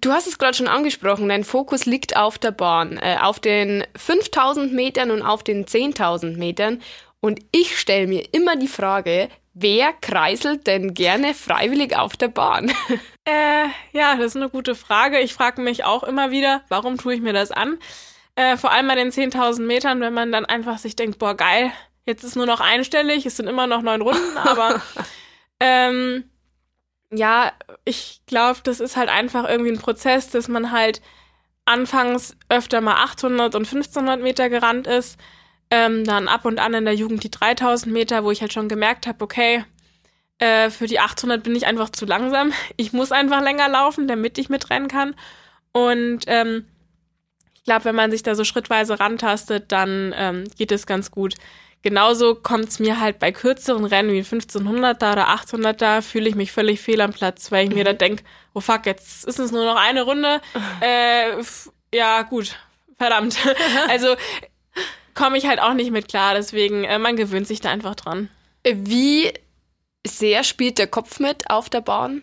Du 0.00 0.10
hast 0.10 0.26
es 0.26 0.38
gerade 0.38 0.56
schon 0.56 0.68
angesprochen, 0.68 1.28
dein 1.28 1.44
Fokus 1.44 1.86
liegt 1.86 2.16
auf 2.16 2.38
der 2.38 2.50
Bahn, 2.50 2.98
äh, 2.98 3.18
auf 3.22 3.38
den 3.38 3.84
5000 3.94 4.72
Metern 4.72 5.10
und 5.12 5.22
auf 5.22 5.44
den 5.44 5.64
10.000 5.64 6.36
Metern. 6.36 6.82
Und 7.26 7.40
ich 7.50 7.76
stelle 7.76 8.06
mir 8.06 8.22
immer 8.32 8.54
die 8.54 8.68
Frage, 8.68 9.28
wer 9.52 9.92
kreiselt 9.92 10.68
denn 10.68 10.94
gerne 10.94 11.34
freiwillig 11.34 11.96
auf 11.96 12.16
der 12.16 12.28
Bahn? 12.28 12.72
Äh, 13.28 13.66
ja, 13.90 14.14
das 14.14 14.26
ist 14.26 14.36
eine 14.36 14.48
gute 14.48 14.76
Frage. 14.76 15.18
Ich 15.18 15.34
frage 15.34 15.60
mich 15.60 15.82
auch 15.82 16.04
immer 16.04 16.30
wieder, 16.30 16.62
warum 16.68 16.96
tue 16.96 17.12
ich 17.12 17.20
mir 17.20 17.32
das 17.32 17.50
an? 17.50 17.76
Äh, 18.36 18.56
vor 18.56 18.70
allem 18.70 18.86
bei 18.86 18.94
den 18.94 19.10
10.000 19.10 19.62
Metern, 19.62 20.00
wenn 20.00 20.14
man 20.14 20.30
dann 20.30 20.44
einfach 20.44 20.78
sich 20.78 20.94
denkt, 20.94 21.18
boah, 21.18 21.34
geil, 21.34 21.72
jetzt 22.04 22.22
ist 22.22 22.36
nur 22.36 22.46
noch 22.46 22.60
einstellig, 22.60 23.26
es 23.26 23.36
sind 23.36 23.48
immer 23.48 23.66
noch 23.66 23.82
neun 23.82 24.00
Runden, 24.00 24.36
aber 24.44 24.80
ähm, 25.58 26.30
ja, 27.10 27.50
ich 27.84 28.20
glaube, 28.26 28.60
das 28.62 28.78
ist 28.78 28.96
halt 28.96 29.08
einfach 29.08 29.48
irgendwie 29.48 29.72
ein 29.72 29.80
Prozess, 29.80 30.30
dass 30.30 30.46
man 30.46 30.70
halt 30.70 31.02
anfangs 31.64 32.36
öfter 32.48 32.80
mal 32.80 33.02
800 33.02 33.56
und 33.56 33.66
1500 33.66 34.22
Meter 34.22 34.48
gerannt 34.48 34.86
ist, 34.86 35.18
ähm, 35.70 36.04
dann 36.04 36.28
ab 36.28 36.44
und 36.44 36.60
an 36.60 36.74
in 36.74 36.84
der 36.84 36.94
Jugend 36.94 37.24
die 37.24 37.30
3000 37.30 37.92
Meter, 37.92 38.24
wo 38.24 38.30
ich 38.30 38.40
halt 38.40 38.52
schon 38.52 38.68
gemerkt 38.68 39.06
habe, 39.06 39.22
okay, 39.24 39.64
äh, 40.38 40.70
für 40.70 40.86
die 40.86 41.00
800 41.00 41.42
bin 41.42 41.56
ich 41.56 41.66
einfach 41.66 41.90
zu 41.90 42.06
langsam. 42.06 42.52
Ich 42.76 42.92
muss 42.92 43.12
einfach 43.12 43.42
länger 43.42 43.68
laufen, 43.68 44.06
damit 44.08 44.38
ich 44.38 44.48
mitrennen 44.48 44.88
kann. 44.88 45.14
Und 45.72 46.20
ähm, 46.26 46.66
ich 47.54 47.64
glaube, 47.64 47.86
wenn 47.86 47.94
man 47.94 48.10
sich 48.10 48.22
da 48.22 48.34
so 48.34 48.44
schrittweise 48.44 49.00
rantastet, 49.00 49.72
dann 49.72 50.14
ähm, 50.16 50.44
geht 50.56 50.72
es 50.72 50.86
ganz 50.86 51.10
gut. 51.10 51.34
genauso 51.82 52.34
kommt 52.34 52.68
es 52.68 52.78
mir 52.78 53.00
halt 53.00 53.18
bei 53.18 53.32
kürzeren 53.32 53.84
Rennen 53.84 54.12
wie 54.12 54.22
1500er 54.22 55.12
oder 55.12 55.28
800er, 55.28 56.02
fühle 56.02 56.28
ich 56.28 56.34
mich 56.34 56.50
völlig 56.52 56.80
fehl 56.80 57.00
am 57.00 57.12
Platz, 57.12 57.52
weil 57.52 57.68
ich 57.68 57.74
mir 57.74 57.84
dann 57.84 57.98
denke, 57.98 58.24
oh 58.54 58.60
fuck, 58.60 58.86
jetzt 58.86 59.24
ist 59.24 59.38
es 59.38 59.52
nur 59.52 59.64
noch 59.64 59.76
eine 59.76 60.02
Runde. 60.02 60.40
Äh, 60.80 61.42
ja, 61.94 62.22
gut, 62.22 62.56
verdammt. 62.98 63.36
also 63.88 64.16
komme 65.16 65.38
ich 65.38 65.46
halt 65.46 65.60
auch 65.60 65.74
nicht 65.74 65.90
mit 65.90 66.06
klar, 66.06 66.34
deswegen, 66.34 66.84
äh, 66.84 67.00
man 67.00 67.16
gewöhnt 67.16 67.48
sich 67.48 67.60
da 67.60 67.70
einfach 67.70 67.96
dran. 67.96 68.28
Wie 68.62 69.32
sehr 70.06 70.44
spielt 70.44 70.78
der 70.78 70.86
Kopf 70.86 71.18
mit 71.18 71.50
auf 71.50 71.68
der 71.68 71.80
Bahn? 71.80 72.22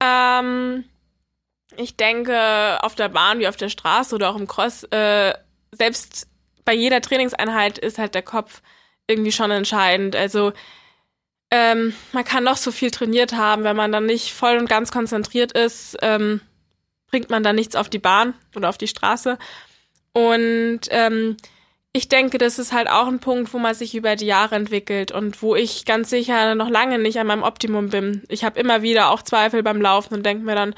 Ähm, 0.00 0.84
ich 1.76 1.96
denke, 1.96 2.78
auf 2.82 2.94
der 2.94 3.08
Bahn 3.08 3.40
wie 3.40 3.48
auf 3.48 3.56
der 3.56 3.68
Straße 3.68 4.14
oder 4.14 4.30
auch 4.30 4.36
im 4.36 4.46
Cross, 4.46 4.84
äh, 4.84 5.34
selbst 5.72 6.28
bei 6.64 6.74
jeder 6.74 7.00
Trainingseinheit 7.00 7.78
ist 7.78 7.98
halt 7.98 8.14
der 8.14 8.22
Kopf 8.22 8.62
irgendwie 9.06 9.32
schon 9.32 9.50
entscheidend. 9.50 10.14
Also 10.14 10.52
ähm, 11.50 11.94
man 12.12 12.24
kann 12.24 12.44
noch 12.44 12.56
so 12.56 12.72
viel 12.72 12.90
trainiert 12.90 13.34
haben, 13.34 13.64
wenn 13.64 13.76
man 13.76 13.92
dann 13.92 14.06
nicht 14.06 14.32
voll 14.32 14.56
und 14.58 14.68
ganz 14.68 14.90
konzentriert 14.92 15.52
ist, 15.52 15.96
ähm, 16.02 16.40
bringt 17.08 17.30
man 17.30 17.42
dann 17.42 17.56
nichts 17.56 17.76
auf 17.76 17.88
die 17.88 17.98
Bahn 17.98 18.34
oder 18.56 18.68
auf 18.68 18.78
die 18.78 18.88
Straße. 18.88 19.38
Und 20.12 20.80
ähm, 20.90 21.36
ich 21.96 22.08
denke, 22.08 22.38
das 22.38 22.58
ist 22.58 22.72
halt 22.72 22.90
auch 22.90 23.06
ein 23.06 23.20
Punkt, 23.20 23.54
wo 23.54 23.58
man 23.58 23.72
sich 23.72 23.94
über 23.94 24.16
die 24.16 24.26
Jahre 24.26 24.56
entwickelt 24.56 25.12
und 25.12 25.40
wo 25.42 25.54
ich 25.54 25.84
ganz 25.84 26.10
sicher 26.10 26.56
noch 26.56 26.68
lange 26.68 26.98
nicht 26.98 27.20
an 27.20 27.28
meinem 27.28 27.44
Optimum 27.44 27.88
bin. 27.88 28.24
Ich 28.28 28.44
habe 28.44 28.58
immer 28.58 28.82
wieder 28.82 29.10
auch 29.10 29.22
Zweifel 29.22 29.62
beim 29.62 29.80
Laufen 29.80 30.14
und 30.14 30.26
denke 30.26 30.44
mir 30.44 30.56
dann, 30.56 30.74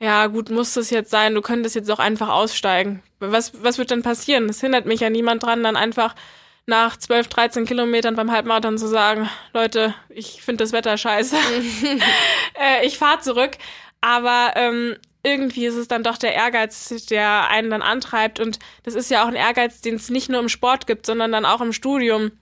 ja 0.00 0.26
gut, 0.26 0.50
muss 0.50 0.74
das 0.74 0.90
jetzt 0.90 1.12
sein, 1.12 1.36
du 1.36 1.40
könntest 1.40 1.76
jetzt 1.76 1.90
auch 1.90 2.00
einfach 2.00 2.30
aussteigen. 2.30 3.00
Was, 3.20 3.62
was 3.62 3.78
wird 3.78 3.92
denn 3.92 4.02
passieren? 4.02 4.48
Es 4.48 4.60
hindert 4.60 4.86
mich 4.86 5.00
ja 5.00 5.08
niemand 5.08 5.44
dran, 5.44 5.62
dann 5.62 5.76
einfach 5.76 6.16
nach 6.66 6.96
12, 6.96 7.28
13 7.28 7.64
Kilometern 7.64 8.16
beim 8.16 8.32
Halbmarathon 8.32 8.76
zu 8.76 8.88
sagen, 8.88 9.30
Leute, 9.54 9.94
ich 10.08 10.42
finde 10.42 10.64
das 10.64 10.72
Wetter 10.72 10.98
scheiße. 10.98 11.36
äh, 12.60 12.84
ich 12.84 12.98
fahre 12.98 13.20
zurück. 13.20 13.52
Aber 14.00 14.50
ähm, 14.56 14.96
irgendwie 15.26 15.66
ist 15.66 15.74
es 15.74 15.88
dann 15.88 16.02
doch 16.02 16.16
der 16.16 16.34
Ehrgeiz, 16.34 16.88
der 17.10 17.48
einen 17.48 17.70
dann 17.70 17.82
antreibt. 17.82 18.40
Und 18.40 18.58
das 18.84 18.94
ist 18.94 19.10
ja 19.10 19.24
auch 19.24 19.28
ein 19.28 19.34
Ehrgeiz, 19.34 19.80
den 19.80 19.96
es 19.96 20.10
nicht 20.10 20.28
nur 20.28 20.40
im 20.40 20.48
Sport 20.48 20.86
gibt, 20.86 21.06
sondern 21.06 21.32
dann 21.32 21.44
auch 21.44 21.60
im 21.60 21.72
Studium. 21.72 22.32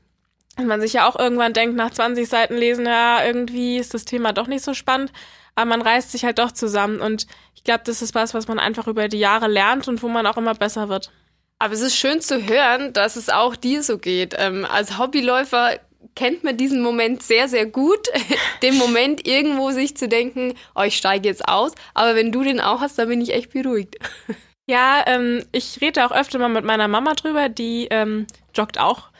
Und 0.58 0.66
man 0.66 0.80
sich 0.80 0.92
ja 0.92 1.08
auch 1.08 1.18
irgendwann 1.18 1.52
denkt, 1.52 1.76
nach 1.76 1.90
20 1.90 2.28
Seiten 2.28 2.54
lesen, 2.54 2.86
ja, 2.86 3.24
irgendwie 3.24 3.78
ist 3.78 3.94
das 3.94 4.04
Thema 4.04 4.32
doch 4.32 4.46
nicht 4.46 4.64
so 4.64 4.74
spannend 4.74 5.10
aber 5.54 5.66
man 5.66 5.82
reißt 5.82 6.12
sich 6.12 6.24
halt 6.24 6.38
doch 6.38 6.52
zusammen 6.52 7.00
und 7.00 7.26
ich 7.54 7.64
glaube, 7.64 7.82
das 7.84 8.02
ist 8.02 8.14
was, 8.14 8.34
was 8.34 8.48
man 8.48 8.58
einfach 8.58 8.86
über 8.86 9.08
die 9.08 9.18
Jahre 9.18 9.48
lernt 9.48 9.88
und 9.88 10.02
wo 10.02 10.08
man 10.08 10.26
auch 10.26 10.36
immer 10.36 10.54
besser 10.54 10.88
wird. 10.88 11.10
Aber 11.58 11.72
es 11.72 11.80
ist 11.80 11.96
schön 11.96 12.20
zu 12.20 12.46
hören, 12.46 12.92
dass 12.92 13.16
es 13.16 13.28
auch 13.28 13.56
dir 13.56 13.82
so 13.82 13.98
geht. 13.98 14.34
Ähm, 14.36 14.66
als 14.68 14.98
Hobbyläufer 14.98 15.78
kennt 16.14 16.44
man 16.44 16.56
diesen 16.56 16.82
Moment 16.82 17.22
sehr, 17.22 17.48
sehr 17.48 17.66
gut. 17.66 18.08
den 18.62 18.76
Moment 18.76 19.26
irgendwo 19.26 19.70
sich 19.70 19.96
zu 19.96 20.08
denken, 20.08 20.54
oh, 20.74 20.82
ich 20.82 20.96
steige 20.96 21.28
jetzt 21.28 21.48
aus. 21.48 21.72
Aber 21.94 22.14
wenn 22.14 22.32
du 22.32 22.42
den 22.42 22.60
auch 22.60 22.80
hast, 22.80 22.98
dann 22.98 23.08
bin 23.08 23.20
ich 23.20 23.32
echt 23.32 23.52
beruhigt. 23.52 23.96
Ja, 24.66 25.04
ähm, 25.06 25.44
ich 25.52 25.82
rede 25.82 26.06
auch 26.06 26.10
öfter 26.10 26.38
mal 26.38 26.48
mit 26.48 26.64
meiner 26.64 26.88
Mama 26.88 27.12
drüber, 27.12 27.50
die 27.50 27.86
ähm, 27.90 28.26
joggt 28.54 28.80
auch. 28.80 29.10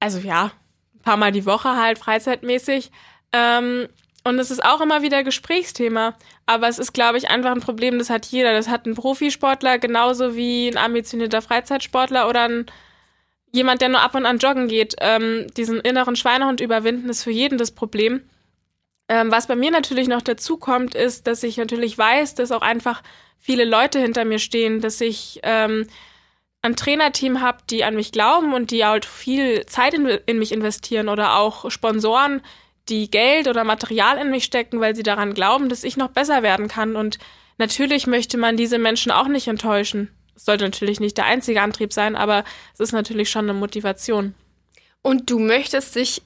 Also 0.00 0.18
ja, 0.18 0.52
ein 0.94 1.02
paar 1.02 1.18
Mal 1.18 1.30
die 1.30 1.44
Woche 1.44 1.76
halt, 1.76 1.98
freizeitmäßig. 1.98 2.90
Ähm, 3.34 3.88
und 4.24 4.38
es 4.38 4.50
ist 4.50 4.64
auch 4.64 4.80
immer 4.80 5.02
wieder 5.02 5.24
Gesprächsthema. 5.24 6.14
Aber 6.46 6.68
es 6.68 6.78
ist, 6.78 6.92
glaube 6.92 7.18
ich, 7.18 7.30
einfach 7.30 7.50
ein 7.50 7.60
Problem, 7.60 7.98
das 7.98 8.10
hat 8.10 8.26
jeder. 8.26 8.52
Das 8.52 8.68
hat 8.68 8.86
ein 8.86 8.94
Profisportler 8.94 9.78
genauso 9.78 10.34
wie 10.36 10.68
ein 10.68 10.78
ambitionierter 10.78 11.42
Freizeitsportler 11.42 12.28
oder 12.28 12.44
ein, 12.44 12.66
jemand, 13.52 13.80
der 13.80 13.88
nur 13.88 14.00
ab 14.00 14.14
und 14.14 14.26
an 14.26 14.38
joggen 14.38 14.68
geht. 14.68 14.96
Ähm, 15.00 15.46
diesen 15.56 15.80
inneren 15.80 16.16
Schweinehund 16.16 16.60
überwinden 16.60 17.08
ist 17.08 17.24
für 17.24 17.30
jeden 17.30 17.58
das 17.58 17.70
Problem. 17.70 18.22
Ähm, 19.08 19.30
was 19.30 19.46
bei 19.46 19.56
mir 19.56 19.70
natürlich 19.70 20.08
noch 20.08 20.22
dazu 20.22 20.58
kommt, 20.58 20.94
ist, 20.94 21.26
dass 21.26 21.42
ich 21.42 21.56
natürlich 21.56 21.96
weiß, 21.96 22.34
dass 22.34 22.52
auch 22.52 22.62
einfach 22.62 23.02
viele 23.38 23.64
Leute 23.64 23.98
hinter 23.98 24.24
mir 24.24 24.38
stehen, 24.38 24.80
dass 24.80 25.00
ich 25.00 25.40
ähm, 25.42 25.86
ein 26.60 26.76
Trainerteam 26.76 27.40
habe, 27.40 27.58
die 27.70 27.84
an 27.84 27.94
mich 27.94 28.12
glauben 28.12 28.52
und 28.52 28.70
die 28.70 28.84
halt 28.84 29.06
viel 29.06 29.64
Zeit 29.66 29.94
in, 29.94 30.06
in 30.06 30.38
mich 30.38 30.52
investieren 30.52 31.08
oder 31.08 31.36
auch 31.36 31.70
Sponsoren, 31.70 32.42
die 32.88 33.10
Geld 33.10 33.48
oder 33.48 33.64
Material 33.64 34.18
in 34.18 34.30
mich 34.30 34.44
stecken, 34.44 34.80
weil 34.80 34.94
sie 34.94 35.02
daran 35.02 35.34
glauben, 35.34 35.68
dass 35.68 35.84
ich 35.84 35.96
noch 35.96 36.08
besser 36.08 36.42
werden 36.42 36.68
kann. 36.68 36.96
Und 36.96 37.18
natürlich 37.58 38.06
möchte 38.06 38.38
man 38.38 38.56
diese 38.56 38.78
Menschen 38.78 39.12
auch 39.12 39.28
nicht 39.28 39.46
enttäuschen. 39.46 40.10
Sollte 40.38 40.64
natürlich 40.64 41.00
nicht 41.00 41.16
der 41.16 41.26
einzige 41.26 41.62
Antrieb 41.62 41.92
sein, 41.92 42.16
aber 42.16 42.44
es 42.74 42.80
ist 42.80 42.92
natürlich 42.92 43.30
schon 43.30 43.44
eine 43.44 43.54
Motivation. 43.54 44.34
Und 45.02 45.30
du 45.30 45.38
möchtest 45.38 45.96
dich 45.96 46.22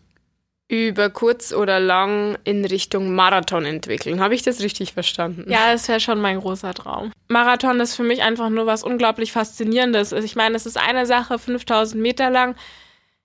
über 0.69 1.11
kurz 1.11 1.53
oder 1.53 1.81
lang 1.81 2.39
in 2.45 2.65
Richtung 2.65 3.15
Marathon 3.15 3.67
entwickeln. 3.67 4.21
Habe 4.21 4.35
ich 4.35 4.43
das 4.43 4.61
richtig 4.61 4.95
verstanden? 4.95 5.45
Ja, 5.51 5.73
das 5.73 5.87
wäre 5.87 6.01
schon 6.01 6.21
mein 6.21 6.41
großer 6.41 6.73
Traum. 6.73 7.13
Marathon 7.29 7.79
ist 7.81 7.95
für 7.95 8.03
mich 8.03 8.23
einfach 8.23 8.49
nur 8.49 8.67
was 8.67 8.83
unglaublich 8.83 9.33
Faszinierendes. 9.33 10.13
Ich 10.13 10.35
meine, 10.35 10.57
es 10.57 10.65
ist 10.65 10.79
eine 10.79 11.05
Sache, 11.05 11.39
5000 11.39 12.01
Meter 12.01 12.31
lang 12.31 12.55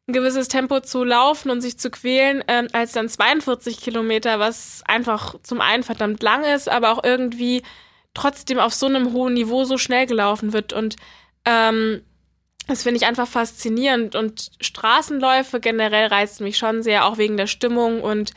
ein 0.07 0.13
gewisses 0.13 0.47
Tempo 0.47 0.79
zu 0.79 1.03
laufen 1.03 1.49
und 1.49 1.61
sich 1.61 1.77
zu 1.77 1.89
quälen, 1.89 2.43
ähm, 2.47 2.67
als 2.71 2.93
dann 2.93 3.09
42 3.09 3.79
Kilometer, 3.79 4.39
was 4.39 4.81
einfach 4.85 5.35
zum 5.43 5.61
einen 5.61 5.83
verdammt 5.83 6.23
lang 6.23 6.43
ist, 6.43 6.69
aber 6.69 6.91
auch 6.91 7.03
irgendwie 7.03 7.61
trotzdem 8.17 8.59
auf 8.59 8.73
so 8.73 8.87
einem 8.87 9.13
hohen 9.13 9.35
Niveau 9.35 9.63
so 9.63 9.77
schnell 9.77 10.07
gelaufen 10.07 10.51
wird. 10.51 10.73
Und 10.73 10.95
ähm, 11.45 12.01
das 12.67 12.83
finde 12.83 12.97
ich 12.97 13.05
einfach 13.05 13.27
faszinierend. 13.27 14.15
Und 14.15 14.51
Straßenläufe 14.59 15.59
generell 15.59 16.07
reizen 16.07 16.43
mich 16.43 16.57
schon 16.57 16.83
sehr, 16.83 17.05
auch 17.05 17.17
wegen 17.17 17.37
der 17.37 17.47
Stimmung 17.47 18.01
und 18.01 18.33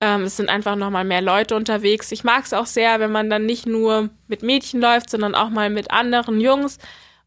ähm, 0.00 0.22
es 0.22 0.36
sind 0.36 0.48
einfach 0.48 0.74
nochmal 0.74 1.04
mehr 1.04 1.22
Leute 1.22 1.54
unterwegs. 1.54 2.10
Ich 2.10 2.24
mag 2.24 2.44
es 2.44 2.52
auch 2.52 2.66
sehr, 2.66 2.98
wenn 2.98 3.12
man 3.12 3.30
dann 3.30 3.46
nicht 3.46 3.66
nur 3.66 4.10
mit 4.26 4.42
Mädchen 4.42 4.80
läuft, 4.80 5.08
sondern 5.08 5.36
auch 5.36 5.48
mal 5.48 5.70
mit 5.70 5.92
anderen 5.92 6.40
Jungs. 6.40 6.78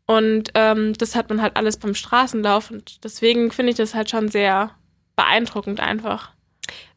Und 0.05 0.51
ähm, 0.55 0.93
das 0.93 1.15
hat 1.15 1.29
man 1.29 1.41
halt 1.41 1.55
alles 1.55 1.77
beim 1.77 1.95
Straßenlauf 1.95 2.69
und 2.69 3.03
deswegen 3.03 3.51
finde 3.51 3.71
ich 3.71 3.77
das 3.77 3.95
halt 3.95 4.09
schon 4.09 4.27
sehr 4.27 4.71
beeindruckend 5.15 5.79
einfach. 5.79 6.31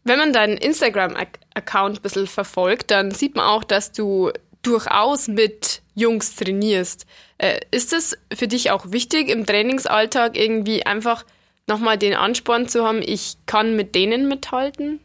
Wenn 0.05 0.19
man 0.19 0.33
deinen 0.33 0.57
Instagram-Account 0.59 1.99
ein 1.99 2.02
bisschen 2.02 2.26
verfolgt, 2.26 2.90
dann 2.90 3.11
sieht 3.11 3.37
man 3.37 3.47
auch, 3.47 3.64
dass 3.64 3.93
du 3.93 4.33
durchaus 4.62 5.29
mit 5.29 5.83
Jungs 5.95 6.37
trainierst. 6.37 7.07
Äh, 7.38 7.61
ist 7.71 7.93
es 7.93 8.17
für 8.35 8.49
dich 8.49 8.71
auch 8.71 8.91
wichtig, 8.91 9.29
im 9.29 9.47
Trainingsalltag 9.47 10.37
irgendwie 10.37 10.85
einfach 10.85 11.25
nochmal 11.67 11.99
den 11.99 12.15
Ansporn 12.15 12.69
zu 12.69 12.85
haben, 12.85 13.03
ich 13.03 13.37
kann 13.47 13.77
mit 13.77 13.95
denen 13.95 14.27
mithalten? 14.27 15.00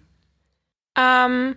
Ähm, 0.98 1.56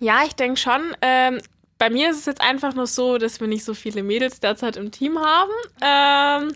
ja, 0.00 0.24
ich 0.26 0.34
denke 0.34 0.58
schon. 0.58 0.94
Ähm, 1.00 1.40
bei 1.78 1.90
mir 1.90 2.10
ist 2.10 2.18
es 2.18 2.26
jetzt 2.26 2.40
einfach 2.40 2.74
nur 2.74 2.86
so, 2.86 3.18
dass 3.18 3.40
wir 3.40 3.48
nicht 3.48 3.64
so 3.64 3.74
viele 3.74 4.02
Mädels 4.02 4.40
derzeit 4.40 4.76
im 4.76 4.90
Team 4.90 5.18
haben. 5.18 5.52
Ähm, 5.82 6.52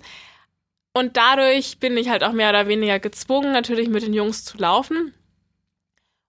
und 0.93 1.17
dadurch 1.17 1.79
bin 1.79 1.97
ich 1.97 2.09
halt 2.09 2.25
auch 2.25 2.33
mehr 2.33 2.51
oder 2.51 2.69
weniger 2.69 2.99
gezwungen, 2.99 3.53
natürlich 3.53 3.89
mit 3.89 4.03
den 4.03 4.15
Jungs 4.15 4.45
zu 4.45 4.59
laufen. 4.59 5.15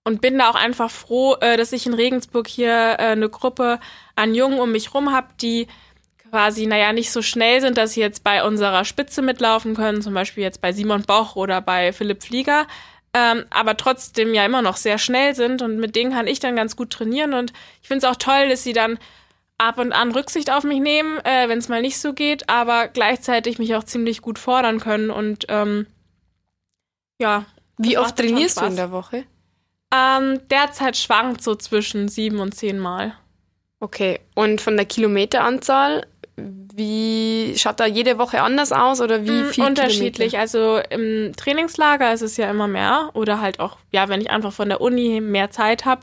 Und 0.04 0.20
bin 0.20 0.38
da 0.38 0.50
auch 0.50 0.56
einfach 0.56 0.90
froh, 0.90 1.36
äh, 1.40 1.56
dass 1.56 1.72
ich 1.72 1.86
in 1.86 1.94
Regensburg 1.94 2.48
hier 2.48 2.96
äh, 2.98 3.12
eine 3.12 3.28
Gruppe 3.28 3.78
an 4.16 4.34
Jungen 4.34 4.58
um 4.58 4.72
mich 4.72 4.94
rum 4.94 5.12
habe, 5.12 5.28
die 5.40 5.68
quasi, 6.32 6.66
naja, 6.66 6.92
nicht 6.92 7.12
so 7.12 7.20
schnell 7.22 7.60
sind, 7.60 7.76
dass 7.76 7.92
sie 7.92 8.00
jetzt 8.00 8.24
bei 8.24 8.42
unserer 8.42 8.84
Spitze 8.84 9.20
mitlaufen 9.20 9.76
können, 9.76 10.00
zum 10.00 10.14
Beispiel 10.14 10.42
jetzt 10.42 10.62
bei 10.62 10.72
Simon 10.72 11.02
Boch 11.02 11.36
oder 11.36 11.60
bei 11.60 11.92
Philipp 11.92 12.22
Flieger, 12.22 12.66
ähm, 13.12 13.44
aber 13.50 13.76
trotzdem 13.76 14.32
ja 14.32 14.44
immer 14.46 14.62
noch 14.62 14.78
sehr 14.78 14.96
schnell 14.96 15.34
sind 15.34 15.60
und 15.60 15.78
mit 15.78 15.94
denen 15.94 16.12
kann 16.12 16.26
ich 16.26 16.40
dann 16.40 16.56
ganz 16.56 16.74
gut 16.74 16.88
trainieren 16.90 17.34
und 17.34 17.52
ich 17.82 17.88
finde 17.88 18.06
es 18.06 18.10
auch 18.10 18.16
toll, 18.16 18.48
dass 18.48 18.62
sie 18.62 18.72
dann 18.72 18.98
ab 19.58 19.78
und 19.78 19.92
an 19.92 20.10
Rücksicht 20.12 20.50
auf 20.50 20.64
mich 20.64 20.80
nehmen, 20.80 21.18
äh, 21.18 21.48
wenn 21.50 21.58
es 21.58 21.68
mal 21.68 21.82
nicht 21.82 21.98
so 21.98 22.14
geht, 22.14 22.48
aber 22.48 22.88
gleichzeitig 22.88 23.58
mich 23.58 23.74
auch 23.74 23.84
ziemlich 23.84 24.22
gut 24.22 24.38
fordern 24.38 24.80
können 24.80 25.10
und 25.10 25.44
ähm, 25.48 25.86
ja. 27.20 27.44
Wie 27.76 27.98
oft 27.98 28.16
trainierst 28.16 28.60
du 28.60 28.64
in 28.64 28.76
der 28.76 28.90
Woche? 28.90 29.24
Ähm, 29.92 30.40
derzeit 30.50 30.96
schwankt 30.96 31.42
so 31.42 31.54
zwischen 31.54 32.08
sieben 32.08 32.40
und 32.40 32.54
zehn 32.54 32.78
Mal. 32.78 33.14
Okay, 33.80 34.20
und 34.34 34.60
von 34.60 34.76
der 34.76 34.86
Kilometeranzahl 34.86 36.06
wie 36.74 37.54
schaut 37.56 37.80
da 37.80 37.86
jede 37.86 38.18
Woche 38.18 38.42
anders 38.42 38.72
aus 38.72 39.00
oder 39.00 39.24
wie 39.26 39.42
mm, 39.42 39.50
viel 39.50 39.64
Unterschiedlich. 39.64 40.32
Kilometer? 40.32 40.38
Also 40.38 40.80
im 40.90 41.32
Trainingslager 41.36 42.12
ist 42.12 42.22
es 42.22 42.36
ja 42.36 42.50
immer 42.50 42.68
mehr 42.68 43.10
oder 43.14 43.40
halt 43.40 43.60
auch, 43.60 43.76
ja, 43.90 44.08
wenn 44.08 44.20
ich 44.20 44.30
einfach 44.30 44.52
von 44.52 44.68
der 44.68 44.80
Uni 44.80 45.20
mehr 45.20 45.50
Zeit 45.50 45.84
habe, 45.84 46.02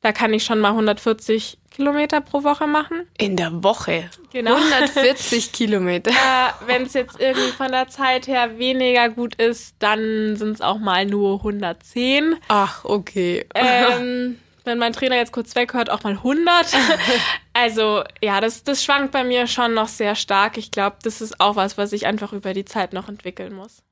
da 0.00 0.12
kann 0.12 0.32
ich 0.32 0.44
schon 0.44 0.60
mal 0.60 0.70
140 0.70 1.58
Kilometer 1.70 2.20
pro 2.20 2.42
Woche 2.44 2.66
machen. 2.66 3.06
In 3.18 3.36
der 3.36 3.62
Woche? 3.62 4.10
Genau. 4.32 4.54
140 4.54 5.52
Kilometer. 5.52 6.10
Äh, 6.10 6.66
wenn 6.66 6.82
es 6.82 6.94
jetzt 6.94 7.20
irgendwie 7.20 7.50
von 7.50 7.70
der 7.70 7.88
Zeit 7.88 8.26
her 8.26 8.58
weniger 8.58 9.08
gut 9.08 9.34
ist, 9.36 9.76
dann 9.78 10.36
sind 10.36 10.52
es 10.54 10.60
auch 10.60 10.78
mal 10.78 11.06
nur 11.06 11.36
110. 11.36 12.36
Ach, 12.48 12.84
okay. 12.84 13.46
Ähm, 13.54 14.38
wenn 14.64 14.78
mein 14.78 14.92
Trainer 14.92 15.16
jetzt 15.16 15.32
kurz 15.32 15.54
weghört, 15.54 15.90
auch 15.90 16.02
mal 16.02 16.14
100. 16.14 16.66
also 17.52 18.02
ja, 18.22 18.40
das, 18.40 18.64
das 18.64 18.84
schwankt 18.84 19.12
bei 19.12 19.24
mir 19.24 19.46
schon 19.46 19.74
noch 19.74 19.88
sehr 19.88 20.14
stark. 20.14 20.58
Ich 20.58 20.70
glaube, 20.70 20.96
das 21.02 21.20
ist 21.20 21.40
auch 21.40 21.56
was, 21.56 21.78
was 21.78 21.92
ich 21.92 22.06
einfach 22.06 22.32
über 22.32 22.54
die 22.54 22.64
Zeit 22.64 22.92
noch 22.92 23.08
entwickeln 23.08 23.54
muss. 23.54 23.82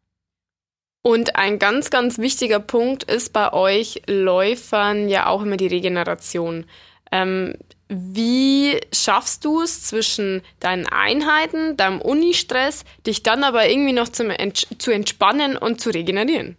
Und 1.06 1.36
ein 1.36 1.60
ganz, 1.60 1.90
ganz 1.90 2.18
wichtiger 2.18 2.58
Punkt 2.58 3.04
ist 3.04 3.32
bei 3.32 3.52
euch 3.52 4.02
Läufern 4.08 5.08
ja 5.08 5.28
auch 5.28 5.42
immer 5.42 5.56
die 5.56 5.68
Regeneration. 5.68 6.66
Ähm, 7.12 7.54
wie 7.88 8.80
schaffst 8.92 9.44
du 9.44 9.62
es 9.62 9.84
zwischen 9.84 10.42
deinen 10.58 10.88
Einheiten, 10.88 11.76
deinem 11.76 12.00
Unistress, 12.00 12.84
dich 13.06 13.22
dann 13.22 13.44
aber 13.44 13.68
irgendwie 13.68 13.92
noch 13.92 14.08
zum 14.08 14.30
Ents 14.30 14.66
zu 14.78 14.90
entspannen 14.90 15.56
und 15.56 15.80
zu 15.80 15.90
regenerieren? 15.90 16.56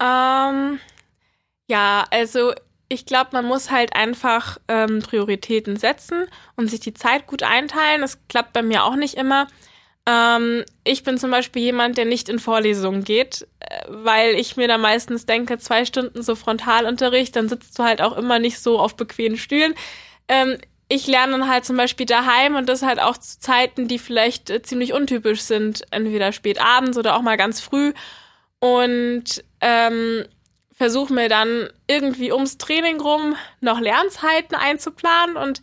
Ähm, 0.00 0.78
ja, 1.68 2.04
also 2.12 2.52
ich 2.88 3.06
glaube, 3.06 3.30
man 3.32 3.44
muss 3.44 3.72
halt 3.72 3.96
einfach 3.96 4.58
ähm, 4.68 5.00
Prioritäten 5.00 5.76
setzen 5.76 6.26
und 6.54 6.70
sich 6.70 6.78
die 6.78 6.94
Zeit 6.94 7.26
gut 7.26 7.42
einteilen. 7.42 8.02
Das 8.02 8.20
klappt 8.28 8.52
bei 8.52 8.62
mir 8.62 8.84
auch 8.84 8.94
nicht 8.94 9.14
immer. 9.14 9.48
Ähm, 10.08 10.64
ich 10.84 11.02
bin 11.02 11.18
zum 11.18 11.30
Beispiel 11.30 11.60
jemand, 11.60 11.98
der 11.98 12.06
nicht 12.06 12.30
in 12.30 12.38
Vorlesungen 12.38 13.04
geht, 13.04 13.46
äh, 13.60 13.82
weil 13.88 14.36
ich 14.36 14.56
mir 14.56 14.66
da 14.66 14.78
meistens 14.78 15.26
denke, 15.26 15.58
zwei 15.58 15.84
Stunden 15.84 16.22
so 16.22 16.34
Frontalunterricht, 16.34 17.36
dann 17.36 17.48
sitzt 17.50 17.78
du 17.78 17.82
halt 17.82 18.00
auch 18.00 18.16
immer 18.16 18.38
nicht 18.38 18.58
so 18.58 18.78
auf 18.78 18.96
bequemen 18.96 19.36
Stühlen. 19.36 19.74
Ähm, 20.28 20.56
ich 20.88 21.06
lerne 21.06 21.32
dann 21.32 21.50
halt 21.50 21.66
zum 21.66 21.76
Beispiel 21.76 22.06
daheim 22.06 22.56
und 22.56 22.70
das 22.70 22.82
halt 22.82 23.00
auch 23.00 23.18
zu 23.18 23.38
Zeiten, 23.38 23.86
die 23.86 23.98
vielleicht 23.98 24.48
äh, 24.48 24.62
ziemlich 24.62 24.94
untypisch 24.94 25.42
sind, 25.42 25.84
entweder 25.90 26.32
spät 26.32 26.58
abends 26.58 26.96
oder 26.96 27.14
auch 27.14 27.22
mal 27.22 27.36
ganz 27.36 27.60
früh. 27.60 27.92
Und 28.60 29.44
ähm, 29.60 30.24
versuche 30.72 31.12
mir 31.12 31.28
dann 31.28 31.68
irgendwie 31.86 32.32
ums 32.32 32.56
Training 32.56 32.98
rum 32.98 33.36
noch 33.60 33.78
Lernzeiten 33.78 34.56
einzuplanen 34.56 35.36
und 35.36 35.60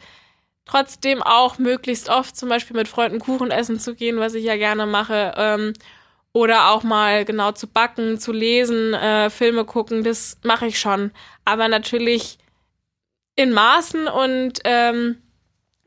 trotzdem 0.66 1.22
auch 1.24 1.58
möglichst 1.58 2.10
oft 2.10 2.36
zum 2.36 2.50
Beispiel 2.50 2.76
mit 2.76 2.88
Freunden 2.88 3.20
Kuchen 3.20 3.52
essen 3.52 3.80
zu 3.80 3.96
gehen, 3.96 4.18
was 4.18 4.34
ich 4.34 4.44
ja 4.44 4.58
gerne 4.58 4.86
mache. 4.86 5.34
Ähm, 5.38 5.74
oder 6.34 6.72
auch 6.72 6.84
mal 6.84 7.24
genau 7.24 7.54
zu 7.54 7.66
backen, 7.68 8.20
zu 8.20 8.34
lesen, 8.34 8.94
äh, 8.94 9.30
Filme 9.30 9.64
gucken, 9.64 10.04
das 10.04 10.38
mache 10.44 10.68
ich 10.68 10.80
schon. 10.80 11.12
Aber 11.46 11.70
natürlich 11.70 12.40
in 13.38 13.54
Maßen 13.54 14.08
und 14.08 14.60
ähm, 14.66 15.22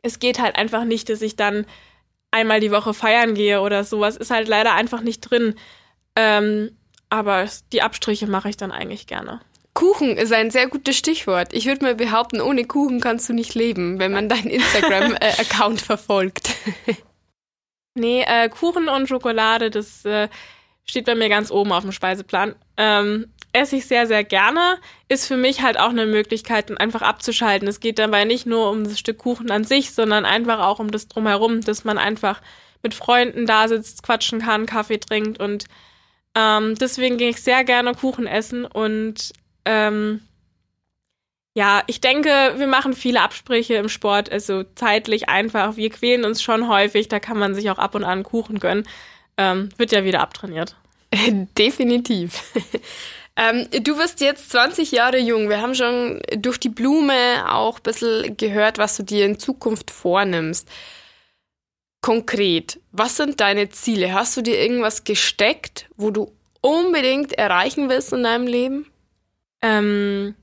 es 0.02 0.20
geht 0.20 0.38
halt 0.38 0.56
einfach 0.56 0.85
nicht, 0.85 1.11
dass 1.11 1.20
ich 1.20 1.37
dann 1.37 1.66
einmal 2.30 2.61
die 2.61 2.70
Woche 2.70 2.94
feiern 2.94 3.35
gehe 3.35 3.61
oder 3.61 3.85
sowas. 3.85 4.16
Ist 4.16 4.30
halt 4.30 4.49
leider 4.49 4.75
einfach 4.75 5.02
nicht 5.02 5.20
drin. 5.20 5.54
Ähm, 6.16 6.76
aber 7.11 7.47
die 7.73 7.82
Abstriche 7.82 8.26
mache 8.26 8.49
ich 8.49 8.56
dann 8.56 8.73
eigentlich 8.73 9.06
gerne. 9.06 9.40
Kuchen 9.78 10.16
ist 10.16 10.32
ein 10.32 10.50
sehr 10.50 10.66
gutes 10.66 10.97
Stichwort. 10.97 11.52
Ich 11.52 11.66
würde 11.66 11.85
mal 11.85 11.94
behaupten, 11.94 12.40
ohne 12.40 12.64
Kuchen 12.64 13.00
kannst 13.00 13.28
du 13.28 13.32
nicht 13.32 13.54
leben, 13.54 14.00
wenn 14.00 14.11
man 14.11 14.28
deinen 14.28 14.50
Instagram-Account 14.50 15.80
verfolgt. 15.80 16.56
nee, 17.94 18.25
äh, 18.26 18.49
Kuchen 18.49 18.88
und 18.88 19.06
Schokolade, 19.06 19.70
das 19.70 20.04
äh, 20.04 20.28
steht 20.85 21.04
bei 21.04 21.14
mir 21.14 21.28
ganz 21.28 21.52
oben 21.52 21.70
auf 21.70 21.85
dem 21.85 21.92
Speiseplan. 21.92 22.56
Ähm, 22.76 23.32
esse 23.52 23.76
ich 23.76 23.87
sehr, 23.87 24.08
sehr 24.08 24.25
gerne. 24.25 24.78
Ist 25.06 25.28
für 25.28 25.37
mich 25.37 25.62
halt 25.62 25.78
auch 25.78 25.90
eine 25.90 26.06
Möglichkeit, 26.06 26.76
einfach 26.80 27.02
abzuschalten. 27.02 27.68
Es 27.68 27.78
geht 27.78 28.00
dabei 28.00 28.25
nicht 28.25 28.47
nur 28.47 28.73
um 28.73 28.82
das 28.82 28.99
Stück 28.99 29.18
Kuchen 29.18 29.52
an 29.52 29.62
sich, 29.62 29.92
sondern 29.92 30.25
einfach 30.25 30.58
auch 30.58 30.80
um 30.80 30.90
das 30.90 31.06
Drumherum, 31.06 31.61
dass 31.61 31.85
man 31.85 31.99
einfach 31.99 32.42
mit 32.82 32.94
Freunden 32.94 33.47
da 33.47 33.68
sitzt, 33.68 34.02
quatschen 34.02 34.40
kann, 34.40 34.66
Kaffee 34.66 34.99
trinkt 34.99 35.38
und 35.38 35.66
ähm, 36.35 36.75
deswegen 36.75 37.16
gehe 37.16 37.30
ich 37.30 37.40
sehr 37.40 37.62
gerne 37.62 37.94
Kuchen 37.94 38.26
essen 38.26 38.64
und 38.64 39.32
ähm, 39.68 40.20
ja, 41.54 41.82
ich 41.87 42.00
denke, 42.00 42.54
wir 42.56 42.66
machen 42.66 42.94
viele 42.94 43.20
Absprüche 43.20 43.75
im 43.75 43.88
Sport, 43.88 44.32
also 44.32 44.62
zeitlich 44.75 45.28
einfach. 45.28 45.76
Wir 45.76 45.90
quälen 45.90 46.25
uns 46.25 46.42
schon 46.42 46.68
häufig, 46.68 47.08
da 47.08 47.20
kann 47.20 47.38
man 47.38 47.54
sich 47.54 47.68
auch 47.70 47.78
ab 47.78 47.94
und 47.94 48.04
an 48.04 48.22
Kuchen 48.22 48.60
gönnen. 48.60 48.88
Ähm, 49.37 49.68
wird 49.76 49.92
ja 49.92 50.04
wieder 50.04 50.20
abtrainiert. 50.20 50.76
Definitiv. 51.58 52.42
ähm, 53.37 53.68
du 53.70 53.98
wirst 53.98 54.20
jetzt 54.20 54.50
20 54.50 54.92
Jahre 54.92 55.18
jung. 55.18 55.50
Wir 55.50 55.60
haben 55.60 55.75
schon 55.75 56.20
durch 56.37 56.58
die 56.58 56.70
Blume 56.70 57.44
auch 57.52 57.78
ein 57.78 57.82
bisschen 57.82 58.37
gehört, 58.37 58.78
was 58.78 58.96
du 58.96 59.02
dir 59.02 59.26
in 59.26 59.38
Zukunft 59.38 59.90
vornimmst. 59.90 60.69
Konkret, 62.00 62.80
was 62.93 63.16
sind 63.16 63.40
deine 63.40 63.69
Ziele? 63.69 64.14
Hast 64.14 64.36
du 64.36 64.43
dir 64.43 64.58
irgendwas 64.58 65.04
gesteckt, 65.04 65.88
wo 65.97 66.10
du 66.10 66.32
unbedingt 66.60 67.32
erreichen 67.32 67.88
willst 67.88 68.12
in 68.12 68.23
deinem 68.23 68.47
Leben? 68.47 68.86
Ähm, 69.62 70.34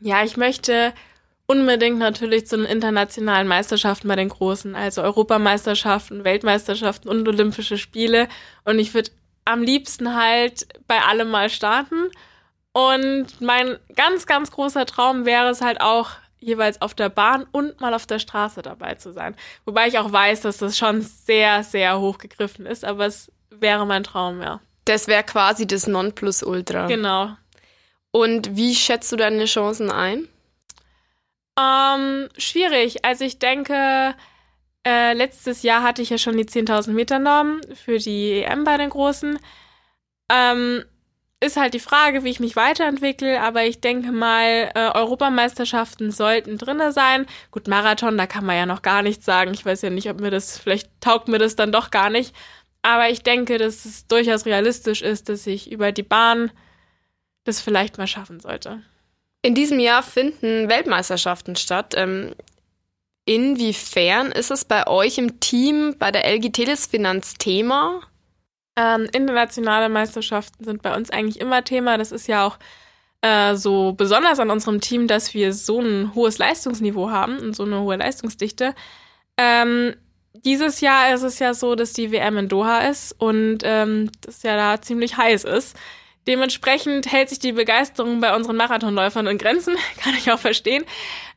ja, 0.00 0.24
ich 0.24 0.36
möchte 0.36 0.92
unbedingt 1.46 1.98
natürlich 1.98 2.46
zu 2.46 2.56
den 2.56 2.66
internationalen 2.66 3.46
Meisterschaften 3.46 4.08
bei 4.08 4.16
den 4.16 4.28
Großen, 4.30 4.74
also 4.74 5.02
Europameisterschaften, 5.02 6.24
Weltmeisterschaften 6.24 7.08
und 7.08 7.26
Olympische 7.28 7.78
Spiele. 7.78 8.28
Und 8.64 8.78
ich 8.78 8.94
würde 8.94 9.10
am 9.44 9.62
liebsten 9.62 10.16
halt 10.16 10.66
bei 10.86 11.00
allem 11.00 11.30
mal 11.30 11.50
starten. 11.50 12.10
Und 12.72 13.40
mein 13.40 13.78
ganz, 13.94 14.26
ganz 14.26 14.50
großer 14.50 14.86
Traum 14.86 15.26
wäre 15.26 15.48
es 15.50 15.60
halt 15.60 15.80
auch, 15.80 16.10
jeweils 16.44 16.80
auf 16.82 16.94
der 16.94 17.08
Bahn 17.08 17.46
und 17.52 17.80
mal 17.80 17.94
auf 17.94 18.06
der 18.06 18.18
Straße 18.18 18.62
dabei 18.62 18.94
zu 18.94 19.12
sein. 19.12 19.34
Wobei 19.64 19.88
ich 19.88 19.98
auch 19.98 20.12
weiß, 20.12 20.42
dass 20.42 20.58
das 20.58 20.76
schon 20.76 21.00
sehr, 21.00 21.62
sehr 21.62 21.98
hoch 21.98 22.18
gegriffen 22.18 22.66
ist, 22.66 22.84
aber 22.84 23.06
es 23.06 23.32
wäre 23.50 23.86
mein 23.86 24.04
Traum, 24.04 24.42
ja. 24.42 24.60
Das 24.84 25.08
wäre 25.08 25.24
quasi 25.24 25.66
das 25.66 25.86
Nonplusultra. 25.86 26.86
Genau. 26.86 27.36
Und 28.16 28.56
wie 28.56 28.76
schätzt 28.76 29.10
du 29.10 29.16
deine 29.16 29.44
Chancen 29.46 29.90
ein? 29.90 30.28
Ähm, 31.58 32.28
schwierig. 32.38 33.04
Also 33.04 33.24
ich 33.24 33.40
denke, 33.40 34.14
äh, 34.86 35.14
letztes 35.14 35.64
Jahr 35.64 35.82
hatte 35.82 36.00
ich 36.00 36.10
ja 36.10 36.18
schon 36.18 36.36
die 36.36 36.44
10.000 36.44 36.92
Meter 36.92 37.18
Norm 37.18 37.60
für 37.74 37.98
die 37.98 38.44
EM 38.44 38.62
bei 38.62 38.76
den 38.76 38.90
Großen. 38.90 39.36
Ähm, 40.30 40.84
ist 41.40 41.56
halt 41.56 41.74
die 41.74 41.80
Frage, 41.80 42.22
wie 42.22 42.30
ich 42.30 42.38
mich 42.38 42.54
weiterentwickle, 42.54 43.40
aber 43.40 43.64
ich 43.64 43.80
denke 43.80 44.12
mal, 44.12 44.70
äh, 44.76 44.92
Europameisterschaften 44.94 46.12
sollten 46.12 46.56
drinne 46.56 46.92
sein. 46.92 47.26
Gut, 47.50 47.66
Marathon, 47.66 48.16
da 48.16 48.28
kann 48.28 48.46
man 48.46 48.56
ja 48.56 48.64
noch 48.64 48.82
gar 48.82 49.02
nichts 49.02 49.24
sagen. 49.24 49.54
Ich 49.54 49.66
weiß 49.66 49.82
ja 49.82 49.90
nicht, 49.90 50.08
ob 50.08 50.20
mir 50.20 50.30
das, 50.30 50.56
vielleicht 50.56 50.88
taugt 51.00 51.26
mir 51.26 51.38
das 51.38 51.56
dann 51.56 51.72
doch 51.72 51.90
gar 51.90 52.10
nicht. 52.10 52.32
Aber 52.82 53.10
ich 53.10 53.24
denke, 53.24 53.58
dass 53.58 53.84
es 53.84 54.06
durchaus 54.06 54.46
realistisch 54.46 55.02
ist, 55.02 55.28
dass 55.28 55.48
ich 55.48 55.72
über 55.72 55.90
die 55.90 56.04
Bahn 56.04 56.52
das 57.44 57.60
vielleicht 57.60 57.98
mal 57.98 58.06
schaffen 58.06 58.40
sollte. 58.40 58.82
In 59.42 59.54
diesem 59.54 59.78
Jahr 59.78 60.02
finden 60.02 60.68
Weltmeisterschaften 60.68 61.56
statt. 61.56 61.94
Ähm, 61.96 62.34
inwiefern 63.26 64.32
ist 64.32 64.50
es 64.50 64.64
bei 64.64 64.86
euch 64.86 65.18
im 65.18 65.38
Team 65.40 65.96
bei 65.98 66.10
der 66.10 66.24
LG 66.24 66.78
Finanz 66.90 67.34
Thema? 67.34 68.00
Ähm, 68.76 69.06
internationale 69.12 69.88
Meisterschaften 69.88 70.64
sind 70.64 70.82
bei 70.82 70.96
uns 70.96 71.10
eigentlich 71.10 71.40
immer 71.40 71.62
Thema. 71.62 71.98
Das 71.98 72.10
ist 72.10 72.26
ja 72.26 72.46
auch 72.46 72.58
äh, 73.20 73.54
so 73.54 73.92
besonders 73.92 74.40
an 74.40 74.50
unserem 74.50 74.80
Team, 74.80 75.08
dass 75.08 75.34
wir 75.34 75.52
so 75.52 75.80
ein 75.80 76.14
hohes 76.14 76.38
Leistungsniveau 76.38 77.10
haben 77.10 77.38
und 77.38 77.54
so 77.54 77.64
eine 77.64 77.80
hohe 77.80 77.96
Leistungsdichte. 77.96 78.74
Ähm, 79.36 79.94
dieses 80.32 80.80
Jahr 80.80 81.14
ist 81.14 81.22
es 81.22 81.38
ja 81.38 81.54
so, 81.54 81.74
dass 81.74 81.92
die 81.92 82.10
WM 82.10 82.36
in 82.38 82.48
Doha 82.48 82.80
ist 82.80 83.12
und 83.18 83.58
ähm, 83.62 84.10
das 84.20 84.42
ja 84.42 84.56
da 84.56 84.82
ziemlich 84.82 85.16
heiß 85.16 85.44
ist. 85.44 85.76
Dementsprechend 86.26 87.10
hält 87.10 87.28
sich 87.28 87.38
die 87.38 87.52
Begeisterung 87.52 88.20
bei 88.20 88.34
unseren 88.34 88.56
Marathonläufern 88.56 89.26
in 89.26 89.38
Grenzen, 89.38 89.76
kann 90.02 90.14
ich 90.14 90.30
auch 90.30 90.38
verstehen. 90.38 90.84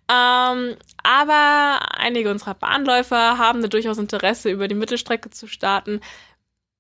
Ähm, 0.10 0.78
aber 1.04 1.80
einige 1.98 2.32
unserer 2.32 2.54
Bahnläufer 2.54 3.38
haben 3.38 3.62
da 3.62 3.68
durchaus 3.68 3.98
Interesse, 3.98 4.50
über 4.50 4.68
die 4.68 4.76
Mittelstrecke 4.76 5.30
zu 5.30 5.48
starten. 5.48 6.00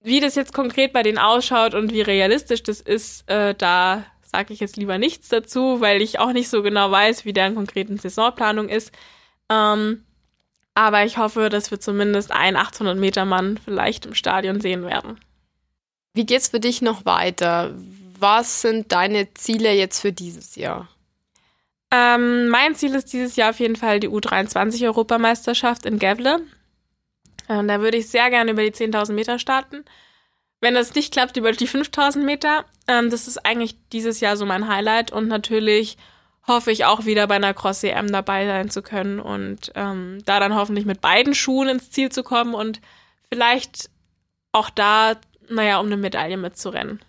Wie 0.02 0.22
das 0.22 0.36
jetzt 0.36 0.54
konkret 0.54 0.93
bei 0.93 1.04
denen 1.04 1.17
ausschaut 1.17 1.74
und 1.74 1.91
wie 1.91 2.02
realistisch 2.02 2.63
das 2.63 2.80
ist, 2.80 3.30
äh, 3.30 3.54
da 3.56 4.06
sage 4.22 4.54
ich 4.54 4.60
jetzt 4.60 4.78
lieber 4.78 4.98
nichts 4.98 5.30
dazu, 5.30 5.82
weil 5.82 6.02
ich 6.02 6.20
auch 6.20 6.32
nicht 6.32 6.50
so 6.50 6.62
genau 6.62 6.91
weiß, 6.91 7.26
wie 7.26 7.34
deren 7.34 7.56
konkreten 7.56 7.98
Saisonplanung 7.98 8.70
ist. 8.70 8.91
Ähm, 9.50 10.06
aber 10.76 11.04
ich 11.06 11.17
hoffe, 11.17 11.50
dass 11.50 11.72
wir 11.72 11.80
zumindest 11.80 12.32
einen 12.32 12.56
800 12.56 12.98
Meter 12.98 13.26
Mann 13.26 13.58
vielleicht 13.58 14.06
im 14.06 14.13
Stadion 14.13 14.62
sehen 14.62 14.86
werden. 14.86 15.20
Wie 16.13 16.26
geht's 16.26 16.50
für 16.50 16.60
dich 16.60 16.82
noch 16.82 17.06
weiter? 17.06 17.74
Was 18.20 18.62
sind 18.62 18.91
deine 18.91 19.34
Ziele 19.34 19.74
jetzt 19.74 20.00
für 20.00 20.12
dieses 20.12 20.56
Jahr? 20.56 20.88
Ähm, 21.91 22.50
mein 22.50 22.76
Ziel 22.76 22.96
ist 22.96 23.13
dieses 23.13 23.36
Jahr 23.36 23.52
auf 23.52 23.60
jeden 23.60 23.76
Fall 23.76 24.00
die 24.00 24.10
U23-Europameisterschaft 24.10 25.86
in 25.86 26.00
Gävle. 26.00 26.41
Und 27.48 27.67
da 27.67 27.80
würde 27.80 27.98
ich 27.98 28.10
sehr 28.10 28.30
gerne 28.30 28.52
über 28.52 28.63
die 28.63 28.72
10.000 28.72 29.13
Meter 29.13 29.39
starten. 29.39 29.86
Wenn 30.60 30.74
das 30.74 30.96
nicht 30.96 31.13
klappt, 31.13 31.38
über 31.38 31.52
die 31.52 31.67
5.000 31.67 32.24
Meter. 32.24 32.65
Ähm, 32.88 33.10
das 33.10 33.28
ist 33.28 33.46
eigentlich 33.46 33.78
dieses 33.93 34.20
Jahr 34.20 34.36
so 34.36 34.46
mein 34.46 34.67
Highlight. 34.67 35.12
Und 35.12 35.28
natürlich 35.28 35.98
hoffe 36.48 36.72
ich 36.72 36.86
auch 36.86 37.06
wieder 37.06 37.28
bei 37.28 37.36
einer 37.36 37.54
Cross-EM 37.54 38.12
dabei 38.12 38.46
sein 38.48 38.70
zu 38.70 38.82
können 38.82 39.20
und 39.20 39.72
ähm, 39.76 40.20
da 40.26 40.39
dann 40.39 40.56
hoffentlich 40.56 40.86
mit 40.86 41.02
beiden 41.02 41.36
Schuhen 41.36 41.67
ins 41.67 41.91
Ziel 41.91 42.10
zu 42.10 42.24
kommen 42.24 42.54
und 42.54 42.80
vielleicht 43.30 43.89
auch 44.54 44.70
da, 44.70 45.17
naja, 45.50 45.80
um 45.80 45.88
eine 45.88 45.98
Medaille 45.98 46.38
mitzurennen. 46.38 47.02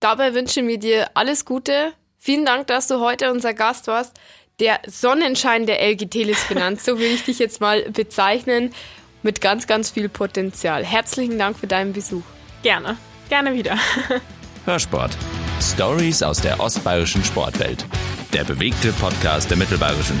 Dabei 0.00 0.34
wünschen 0.34 0.68
wir 0.68 0.78
dir 0.78 1.10
alles 1.14 1.44
Gute. 1.44 1.92
Vielen 2.18 2.44
Dank, 2.44 2.66
dass 2.68 2.88
du 2.88 3.00
heute 3.00 3.30
unser 3.30 3.54
Gast 3.54 3.86
warst. 3.86 4.16
Der 4.60 4.80
Sonnenschein 4.86 5.66
der 5.66 5.80
LG 5.82 6.10
Teles 6.10 6.42
Finanz, 6.42 6.84
so 6.84 6.98
will 6.98 7.12
ich 7.12 7.24
dich 7.24 7.38
jetzt 7.38 7.60
mal 7.60 7.82
bezeichnen 7.90 8.74
mit 9.22 9.40
ganz, 9.40 9.66
ganz 9.66 9.90
viel 9.90 10.08
Potenzial. 10.08 10.84
Herzlichen 10.84 11.38
Dank 11.38 11.58
für 11.58 11.66
deinen 11.66 11.92
Besuch. 11.92 12.22
Gerne, 12.62 12.96
gerne 13.28 13.54
wieder. 13.54 13.78
Hörsport. 14.64 15.16
Stories 15.60 16.22
aus 16.22 16.40
der 16.40 16.60
ostbayerischen 16.60 17.24
Sportwelt. 17.24 17.84
Der 18.32 18.44
bewegte 18.44 18.92
Podcast 18.92 19.50
der 19.50 19.56
Mittelbayerischen. 19.56 20.18